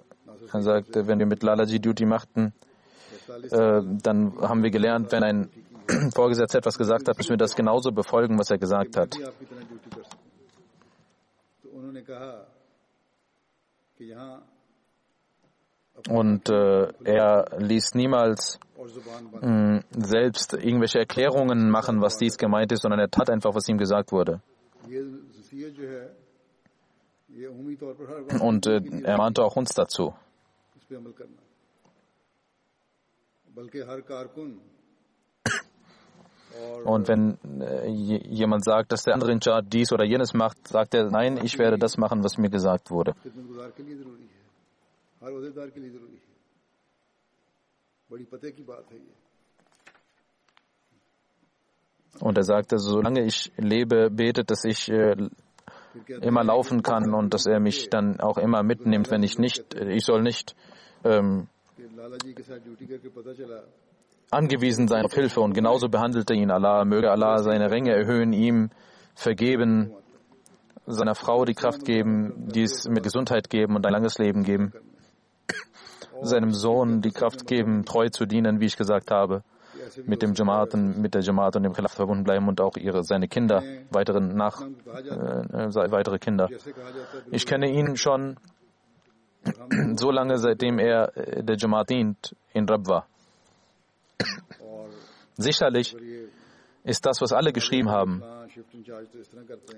er 0.52 0.62
sagte, 0.62 1.06
wenn 1.06 1.18
wir 1.18 1.26
mit 1.26 1.42
Lalaji 1.42 1.78
Duty 1.80 2.06
machten, 2.06 2.52
äh, 3.52 3.82
dann 4.02 4.36
haben 4.40 4.62
wir 4.62 4.70
gelernt, 4.70 5.12
wenn 5.12 5.22
ein 5.22 5.50
Vorgesetzter 6.14 6.58
etwas 6.58 6.78
gesagt 6.78 7.08
hat, 7.08 7.16
müssen 7.16 7.30
wir 7.30 7.36
das 7.36 7.54
genauso 7.54 7.92
befolgen, 7.92 8.38
was 8.38 8.50
er 8.50 8.58
gesagt 8.58 8.96
hat. 8.96 9.14
Und 16.08 16.48
äh, 16.48 16.88
er 17.04 17.44
ließ 17.58 17.94
niemals 17.94 18.58
mh, 19.42 19.80
selbst 19.90 20.54
irgendwelche 20.54 20.98
Erklärungen 21.00 21.70
machen, 21.70 22.00
was 22.00 22.16
dies 22.16 22.38
gemeint 22.38 22.72
ist, 22.72 22.82
sondern 22.82 23.00
er 23.00 23.10
tat 23.10 23.28
einfach, 23.28 23.54
was 23.54 23.68
ihm 23.68 23.76
gesagt 23.76 24.12
wurde. 24.12 24.40
Und 28.40 28.66
äh, 28.66 28.80
er 29.04 29.18
mahnte 29.18 29.42
auch 29.42 29.56
uns 29.56 29.74
dazu. 29.74 30.14
Und 36.84 37.08
wenn 37.08 37.38
äh, 37.60 37.88
jemand 37.88 38.64
sagt, 38.64 38.92
dass 38.92 39.04
der 39.04 39.14
andere 39.14 39.32
in 39.32 39.40
Chart 39.40 39.64
dies 39.68 39.92
oder 39.92 40.04
jenes 40.04 40.34
macht, 40.34 40.68
sagt 40.68 40.94
er, 40.94 41.10
nein, 41.10 41.38
ich 41.42 41.58
werde 41.58 41.78
das 41.78 41.96
machen, 41.96 42.24
was 42.24 42.38
mir 42.38 42.50
gesagt 42.50 42.90
wurde. 42.90 43.14
Und 52.20 52.36
er 52.36 52.42
sagte, 52.42 52.78
solange 52.78 53.24
ich 53.24 53.52
lebe, 53.56 54.10
betet, 54.10 54.50
dass 54.50 54.64
ich 54.64 54.90
äh, 54.90 55.16
immer 56.20 56.44
laufen 56.44 56.82
kann 56.82 57.14
und 57.14 57.32
dass 57.32 57.46
er 57.46 57.60
mich 57.60 57.88
dann 57.90 58.20
auch 58.20 58.38
immer 58.38 58.62
mitnimmt, 58.62 59.10
wenn 59.10 59.22
ich 59.22 59.38
nicht, 59.38 59.74
ich 59.74 60.04
soll 60.04 60.22
nicht 60.22 60.56
ähm, 61.04 61.48
angewiesen 64.30 64.88
sein 64.88 65.04
auf 65.04 65.12
Hilfe 65.12 65.40
und 65.40 65.54
genauso 65.54 65.88
behandelte 65.88 66.34
ihn 66.34 66.50
Allah. 66.50 66.84
Möge 66.84 67.10
Allah 67.10 67.38
seine 67.38 67.70
Ränge 67.70 67.92
erhöhen, 67.92 68.32
ihm 68.32 68.70
vergeben, 69.14 69.92
seiner 70.86 71.14
Frau 71.14 71.44
die 71.44 71.54
Kraft 71.54 71.84
geben, 71.84 72.48
dies 72.48 72.88
mit 72.88 73.02
Gesundheit 73.02 73.50
geben 73.50 73.76
und 73.76 73.86
ein 73.86 73.92
langes 73.92 74.18
Leben 74.18 74.44
geben, 74.44 74.72
seinem 76.22 76.52
Sohn 76.52 77.00
die 77.00 77.10
Kraft 77.10 77.46
geben, 77.46 77.84
treu 77.84 78.08
zu 78.08 78.26
dienen, 78.26 78.60
wie 78.60 78.66
ich 78.66 78.76
gesagt 78.76 79.10
habe, 79.10 79.42
mit 80.06 80.22
dem 80.22 80.34
Jamaat 80.34 80.74
und 80.74 81.00
mit 81.00 81.14
der 81.14 81.22
Jamaat 81.22 81.56
und 81.56 81.64
dem 81.64 81.72
Khilaf 81.72 81.92
verbunden 81.92 82.24
bleiben 82.24 82.46
und 82.48 82.60
auch 82.60 82.76
ihre 82.76 83.02
seine 83.02 83.28
Kinder, 83.28 83.62
weiteren 83.90 84.36
nach 84.36 84.62
äh, 84.62 84.66
äh 84.66 85.90
weitere 85.90 86.18
Kinder. 86.18 86.48
Ich 87.30 87.46
kenne 87.46 87.68
ihn 87.70 87.96
schon 87.96 88.36
so 89.96 90.10
lange 90.10 90.38
seitdem 90.38 90.78
er 90.78 91.16
äh, 91.16 91.42
der 91.42 91.56
Jamaat 91.56 91.90
dient 91.90 92.36
in 92.52 92.68
Rabwa. 92.68 93.06
Sicherlich 95.36 95.96
ist 96.84 97.06
das, 97.06 97.20
was 97.20 97.32
alle 97.32 97.52
geschrieben 97.52 97.88
haben, 97.90 98.22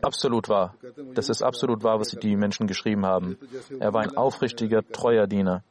absolut 0.03 0.49
wahr. 0.49 0.75
Das 1.15 1.29
ist 1.29 1.43
absolut 1.43 1.83
wahr, 1.85 2.01
was 2.01 2.09
die 2.09 2.37
Menschen 2.37 2.67
geschrieben 2.67 3.07
haben. 3.07 3.39
Er 3.79 3.93
war 3.93 4.03
ein 4.03 4.17
aufrichtiger, 4.17 4.83
treuer 4.83 5.27
Diener 5.27 5.63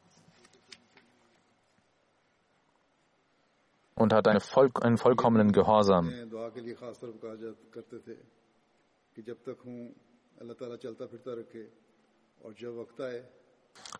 und 3.94 4.12
hat 4.12 4.26
einen, 4.28 4.40
voll, 4.40 4.70
einen 4.80 4.96
vollkommenen 4.96 5.52
Gehorsam. 5.52 6.12
Und 9.14 9.26
جب 9.26 9.42
تک 9.44 9.64
ہوں 9.64 9.88
اللہ 10.40 10.52
تعالیٰ 10.58 10.76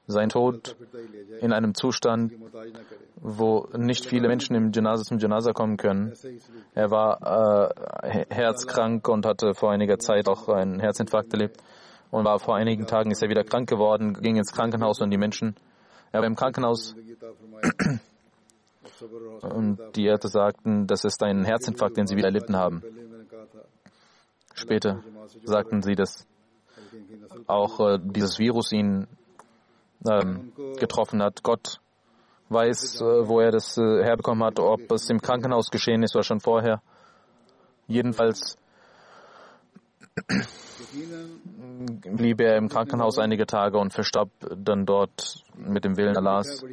sein 0.06 0.28
Tod 0.28 0.76
in 1.40 1.52
einem 1.52 1.74
Zustand, 1.74 2.32
wo 3.16 3.68
nicht 3.76 4.06
viele 4.06 4.28
Menschen 4.28 4.56
im 4.56 4.72
Janaza 4.72 5.04
zum 5.04 5.18
Janaza 5.18 5.52
kommen 5.52 5.76
können. 5.76 6.12
Er 6.74 6.90
war 6.90 7.72
äh, 8.02 8.24
herzkrank 8.30 9.08
und 9.08 9.26
hatte 9.26 9.54
vor 9.54 9.70
einiger 9.70 9.98
Zeit 9.98 10.28
auch 10.28 10.48
einen 10.48 10.80
Herzinfarkt 10.80 11.32
erlebt 11.32 11.58
und 12.10 12.24
war 12.24 12.38
vor 12.38 12.56
einigen 12.56 12.86
Tagen 12.86 13.10
ist 13.10 13.22
er 13.22 13.28
wieder 13.28 13.44
krank 13.44 13.68
geworden, 13.68 14.14
ging 14.14 14.36
ins 14.36 14.52
Krankenhaus 14.52 15.00
und 15.00 15.10
die 15.10 15.18
Menschen, 15.18 15.56
er 16.10 16.20
war 16.20 16.26
im 16.26 16.36
Krankenhaus 16.36 16.94
und 19.42 19.78
die 19.96 20.04
Ärzte 20.06 20.28
sagten, 20.28 20.86
das 20.86 21.04
ist 21.04 21.22
ein 21.22 21.44
Herzinfarkt, 21.44 21.96
den 21.96 22.06
sie 22.06 22.16
wieder 22.16 22.28
erlitten 22.28 22.56
haben. 22.56 22.82
Später 24.54 25.02
sagten 25.44 25.82
sie, 25.82 25.94
dass 25.94 26.26
auch 27.46 27.80
äh, 27.80 27.98
dieses 28.00 28.38
Virus 28.38 28.72
ihn 28.72 29.08
ähm, 30.08 30.52
getroffen 30.78 31.22
hat. 31.22 31.42
Gott 31.42 31.80
weiß, 32.48 33.00
äh, 33.00 33.28
wo 33.28 33.40
er 33.40 33.50
das 33.50 33.76
äh, 33.78 34.02
herbekommen 34.02 34.44
hat, 34.44 34.58
ob 34.58 34.90
es 34.92 35.08
im 35.10 35.20
Krankenhaus 35.20 35.70
geschehen 35.70 36.02
ist 36.02 36.14
oder 36.14 36.24
schon 36.24 36.40
vorher. 36.40 36.82
Jedenfalls 37.86 38.56
blieb 42.04 42.40
er 42.40 42.56
im 42.56 42.68
Krankenhaus 42.68 43.18
einige 43.18 43.46
Tage 43.46 43.78
und 43.78 43.92
verstarb 43.92 44.30
dann 44.56 44.84
dort 44.84 45.42
mit 45.56 45.84
dem 45.84 45.96
Willen 45.96 46.16
Allahs. 46.16 46.64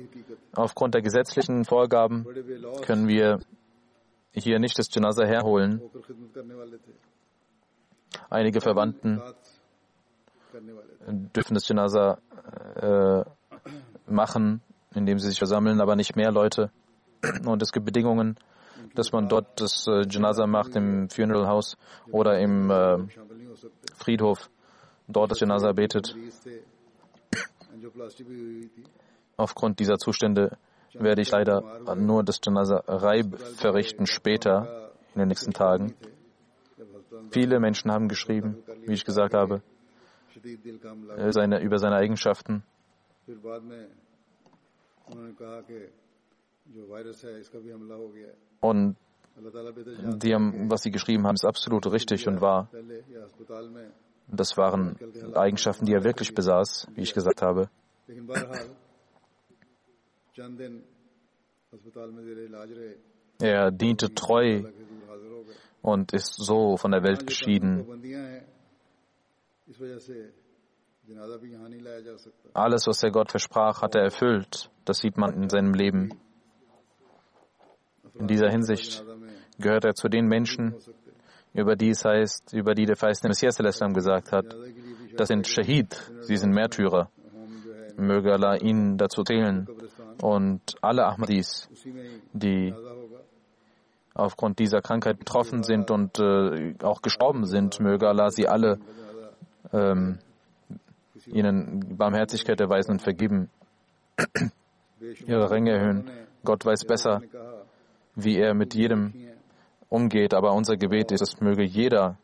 Aufgrund 0.53 0.93
der 0.93 1.01
gesetzlichen 1.01 1.63
Vorgaben 1.65 2.25
können 2.81 3.07
wir 3.07 3.39
hier 4.33 4.59
nicht 4.59 4.77
das 4.77 4.93
Janaza 4.93 5.25
herholen. 5.25 5.81
Einige 8.29 8.61
Verwandten 8.61 9.21
dürfen 11.35 11.53
das 11.53 11.67
Janaza 11.67 12.19
äh, 12.75 13.23
machen, 14.07 14.61
indem 14.93 15.19
sie 15.19 15.29
sich 15.29 15.37
versammeln, 15.37 15.81
aber 15.81 15.95
nicht 15.95 16.15
mehr 16.15 16.31
Leute. 16.31 16.71
Und 17.45 17.61
es 17.61 17.71
gibt 17.71 17.85
Bedingungen, 17.85 18.37
dass 18.95 19.11
man 19.11 19.27
dort 19.27 19.59
das 19.59 19.85
äh, 19.87 20.05
Janaza 20.09 20.47
macht 20.47 20.75
im 20.75 21.09
Funeral 21.09 21.47
House 21.47 21.77
oder 22.11 22.39
im 22.39 22.71
äh, 22.71 22.97
Friedhof, 23.95 24.49
dort 25.07 25.31
das 25.31 25.39
Janaza 25.39 25.71
betet. 25.73 26.15
Aufgrund 29.37 29.79
dieser 29.79 29.97
Zustände 29.97 30.57
werde 30.93 31.21
ich 31.21 31.31
leider 31.31 31.95
nur 31.95 32.23
das 32.23 32.39
Janaza 32.43 32.83
Reib 32.87 33.37
verrichten 33.57 34.05
später 34.05 34.91
in 35.13 35.19
den 35.19 35.27
nächsten 35.27 35.53
Tagen. 35.53 35.93
Viele 37.31 37.59
Menschen 37.59 37.91
haben 37.91 38.07
geschrieben, 38.07 38.63
wie 38.85 38.93
ich 38.93 39.05
gesagt 39.05 39.33
habe, 39.33 39.61
seine, 41.31 41.61
über 41.61 41.77
seine 41.79 41.95
Eigenschaften. 41.95 42.63
Und 48.61 48.95
die 50.23 50.33
haben, 50.33 50.69
was 50.69 50.81
sie 50.81 50.91
geschrieben 50.91 51.25
haben, 51.25 51.35
ist 51.35 51.45
absolut 51.45 51.91
richtig 51.91 52.27
und 52.27 52.41
wahr. 52.41 52.69
Das 54.27 54.57
waren 54.57 54.97
Eigenschaften, 55.33 55.85
die 55.85 55.93
er 55.93 56.03
wirklich 56.03 56.33
besaß, 56.33 56.87
wie 56.93 57.01
ich 57.01 57.13
gesagt 57.13 57.41
habe. 57.41 57.69
Er 63.41 63.71
diente 63.71 64.13
treu 64.13 64.63
und 65.81 66.13
ist 66.13 66.35
so 66.35 66.77
von 66.77 66.91
der 66.91 67.03
Welt 67.03 67.25
geschieden. 67.25 67.85
Alles, 72.53 72.87
was 72.87 72.99
der 72.99 73.11
Gott 73.11 73.31
versprach, 73.31 73.81
hat 73.81 73.95
er 73.95 74.03
erfüllt. 74.03 74.69
Das 74.85 74.99
sieht 74.99 75.17
man 75.17 75.33
in 75.33 75.49
seinem 75.49 75.73
Leben. 75.73 76.09
In 78.15 78.27
dieser 78.27 78.49
Hinsicht 78.49 79.03
gehört 79.59 79.85
er 79.85 79.93
zu 79.93 80.09
den 80.09 80.27
Menschen, 80.27 80.75
über 81.53 81.75
die 81.75 81.89
es 81.89 82.03
heißt, 82.05 82.53
über 82.53 82.73
die 82.75 82.85
der 82.85 82.95
verheißene 82.95 83.29
Messias 83.29 83.57
gesagt 83.93 84.31
hat, 84.31 84.55
das 85.15 85.27
sind 85.27 85.47
Shahid, 85.47 85.95
sie 86.21 86.37
sind 86.37 86.51
Märtyrer. 86.51 87.09
Möge 87.97 88.31
Allah 88.31 88.55
ihnen 88.55 88.97
dazu 88.97 89.23
zählen 89.23 89.67
und 90.21 90.61
alle 90.81 91.05
Ahmadis, 91.05 91.69
die 92.33 92.73
aufgrund 94.13 94.59
dieser 94.59 94.81
Krankheit 94.81 95.19
betroffen 95.19 95.63
sind 95.63 95.91
und 95.91 96.19
äh, 96.19 96.75
auch 96.81 97.01
gestorben 97.01 97.45
sind, 97.45 97.79
möge 97.79 98.07
Allah 98.07 98.29
sie 98.29 98.47
alle 98.47 98.79
ähm, 99.72 100.18
ihnen 101.26 101.96
Barmherzigkeit 101.96 102.60
erweisen 102.60 102.92
und 102.92 103.02
vergeben, 103.02 103.50
बेशुमार 105.00 105.28
ihre 105.28 105.50
Ränge 105.50 105.72
erhöhen. 105.72 106.10
Gott 106.44 106.64
weiß 106.64 106.84
besser, 106.84 107.20
ने 107.20 107.26
कहा 107.28 107.64
wie 108.16 108.36
er 108.38 108.54
mit 108.54 108.74
jedem 108.74 109.12
कि 109.12 109.18
हैं 109.24 109.36
umgeht, 109.88 110.34
aber 110.34 110.52
unser 110.52 110.76
Gebet 110.76 111.12
ist, 111.12 111.22
es 111.22 111.40
möge 111.40 111.62
jeder 111.64 112.18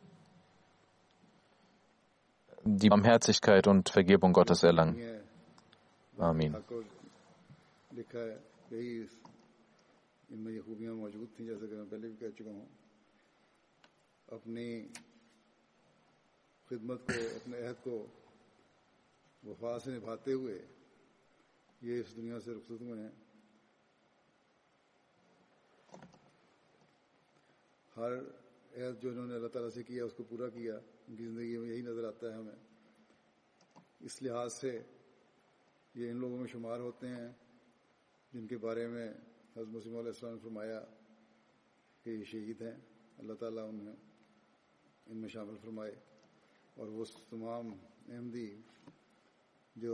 die 2.64 2.88
Barmherzigkeit 2.88 3.66
und 3.66 3.88
Vergebung 3.88 4.32
Gottes 4.32 4.62
erlangen. 4.62 4.97
हैं 4.97 5.20
Amin. 6.18 6.55
हक 6.55 6.66
को 6.68 6.82
लिखा 7.95 8.18
है 8.18 8.36
यही 8.72 9.03
इस- 9.03 9.18
इनमें 10.30 10.53
ये 10.53 10.61
खूबियां 10.61 10.95
मौजूद 10.95 11.28
थी 11.38 11.47
जैसे 11.47 11.66
कि 11.66 11.74
मैं 11.74 11.88
पहले 11.88 12.09
भी 12.09 12.16
कह 12.20 12.30
चुका 12.38 12.51
हूँ 12.51 12.66
अपनी 14.32 14.66
खिदमत 16.70 16.99
को, 17.05 17.18
अपने 17.39 17.57
अहद 17.57 17.78
को 17.86 17.95
वफा 19.43 19.78
से 19.78 19.91
निभाते 19.91 20.32
हुए 20.34 20.57
ये 21.82 21.99
इस 22.01 22.09
दुनिया 22.16 22.39
से 22.41 22.53
रुखसत 22.53 22.82
हैं। 22.82 23.13
हर 27.95 28.11
अहद 28.11 28.95
जो 28.97 29.07
इन्होंने 29.11 29.34
अल्लाह 29.36 29.49
ताला 29.53 29.70
से 29.70 29.84
किया, 29.86 30.05
उसको 30.05 30.24
पूरा 30.26 30.47
किया, 30.51 30.76
उनकी 31.07 31.24
ज़िंदगी 31.24 31.57
में 31.57 31.70
यही 31.70 31.82
नज़र 31.86 32.05
आता 32.05 32.26
है 32.28 32.34
हमें। 32.34 32.59
इस 34.01 34.22
लिहाज 34.22 34.49
से 34.51 34.72
ये 35.95 36.09
इन 36.09 36.18
लोगों 36.18 36.38
में 36.38 36.47
शुमार 36.49 36.80
होते 36.82 37.07
हैं 37.07 37.30
जिनके 38.34 38.57
बारे 38.57 38.88
में 38.89 39.07
हज़रत 39.55 39.70
मसीम 39.70 39.93
ने 40.01 40.11
फरमाया 40.41 40.80
कि 42.05 42.09
ये 42.09 42.26
शहीद 42.26 42.59
हैं, 42.61 42.76
अल्लाह 43.22 43.36
ताला 43.38 43.63
उन्हें 43.63 43.95
इनमें 45.07 45.30
शामिल 45.30 45.57
फरमाए। 45.63 45.95
اور 46.78 46.88
وہ 46.88 47.05
تمام 47.30 47.69
احمدی 48.07 48.49
جو 49.76 49.93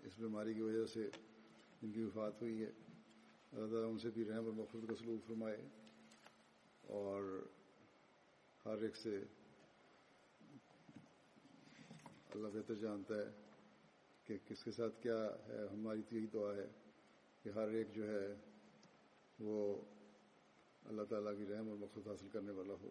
اس 0.00 0.18
بیماری 0.18 0.54
کی 0.54 0.60
وجہ 0.60 0.84
سے 0.86 1.08
جن 1.82 1.92
کی 1.92 2.02
وفات 2.02 2.42
ہوئی 2.42 2.60
ہے، 2.60 2.70
اللہ 3.52 3.66
تعالیٰ 3.66 3.90
ان 3.90 3.98
سے 3.98 4.10
بھی 4.10 4.24
رحم 4.24 4.44
اور 4.44 4.52
مخصوص 4.52 4.84
کا 4.88 4.94
سلوک 4.98 5.26
فرمائے 5.26 5.56
اور 6.82 7.22
ہر 8.64 8.82
ایک 8.82 8.96
سے 8.96 9.16
اللہ 12.30 12.48
بہتر 12.48 12.74
جانتا 12.74 13.14
ہے 13.14 13.30
کہ 14.26 14.36
کس 14.46 14.64
کے 14.64 14.70
ساتھ 14.70 15.02
کیا 15.02 15.18
ہے، 15.48 15.66
ہماری 15.72 16.02
تو 16.02 16.16
یہی 16.16 16.26
دعا 16.26 16.54
ہے 16.56 16.66
کہ 17.44 17.48
ہر 17.48 17.68
ایک 17.68 17.94
جو 17.94 18.08
ہے 18.08 18.26
وہ 19.38 19.82
اللہ 20.82 21.02
تعالیٰ 21.02 21.36
کی 21.38 21.46
رحم 21.46 21.68
اور 21.68 21.76
مقصد 21.76 22.06
حاصل 22.06 22.28
کرنے 22.28 22.52
والا 22.52 22.74
ہو۔ 22.82 22.90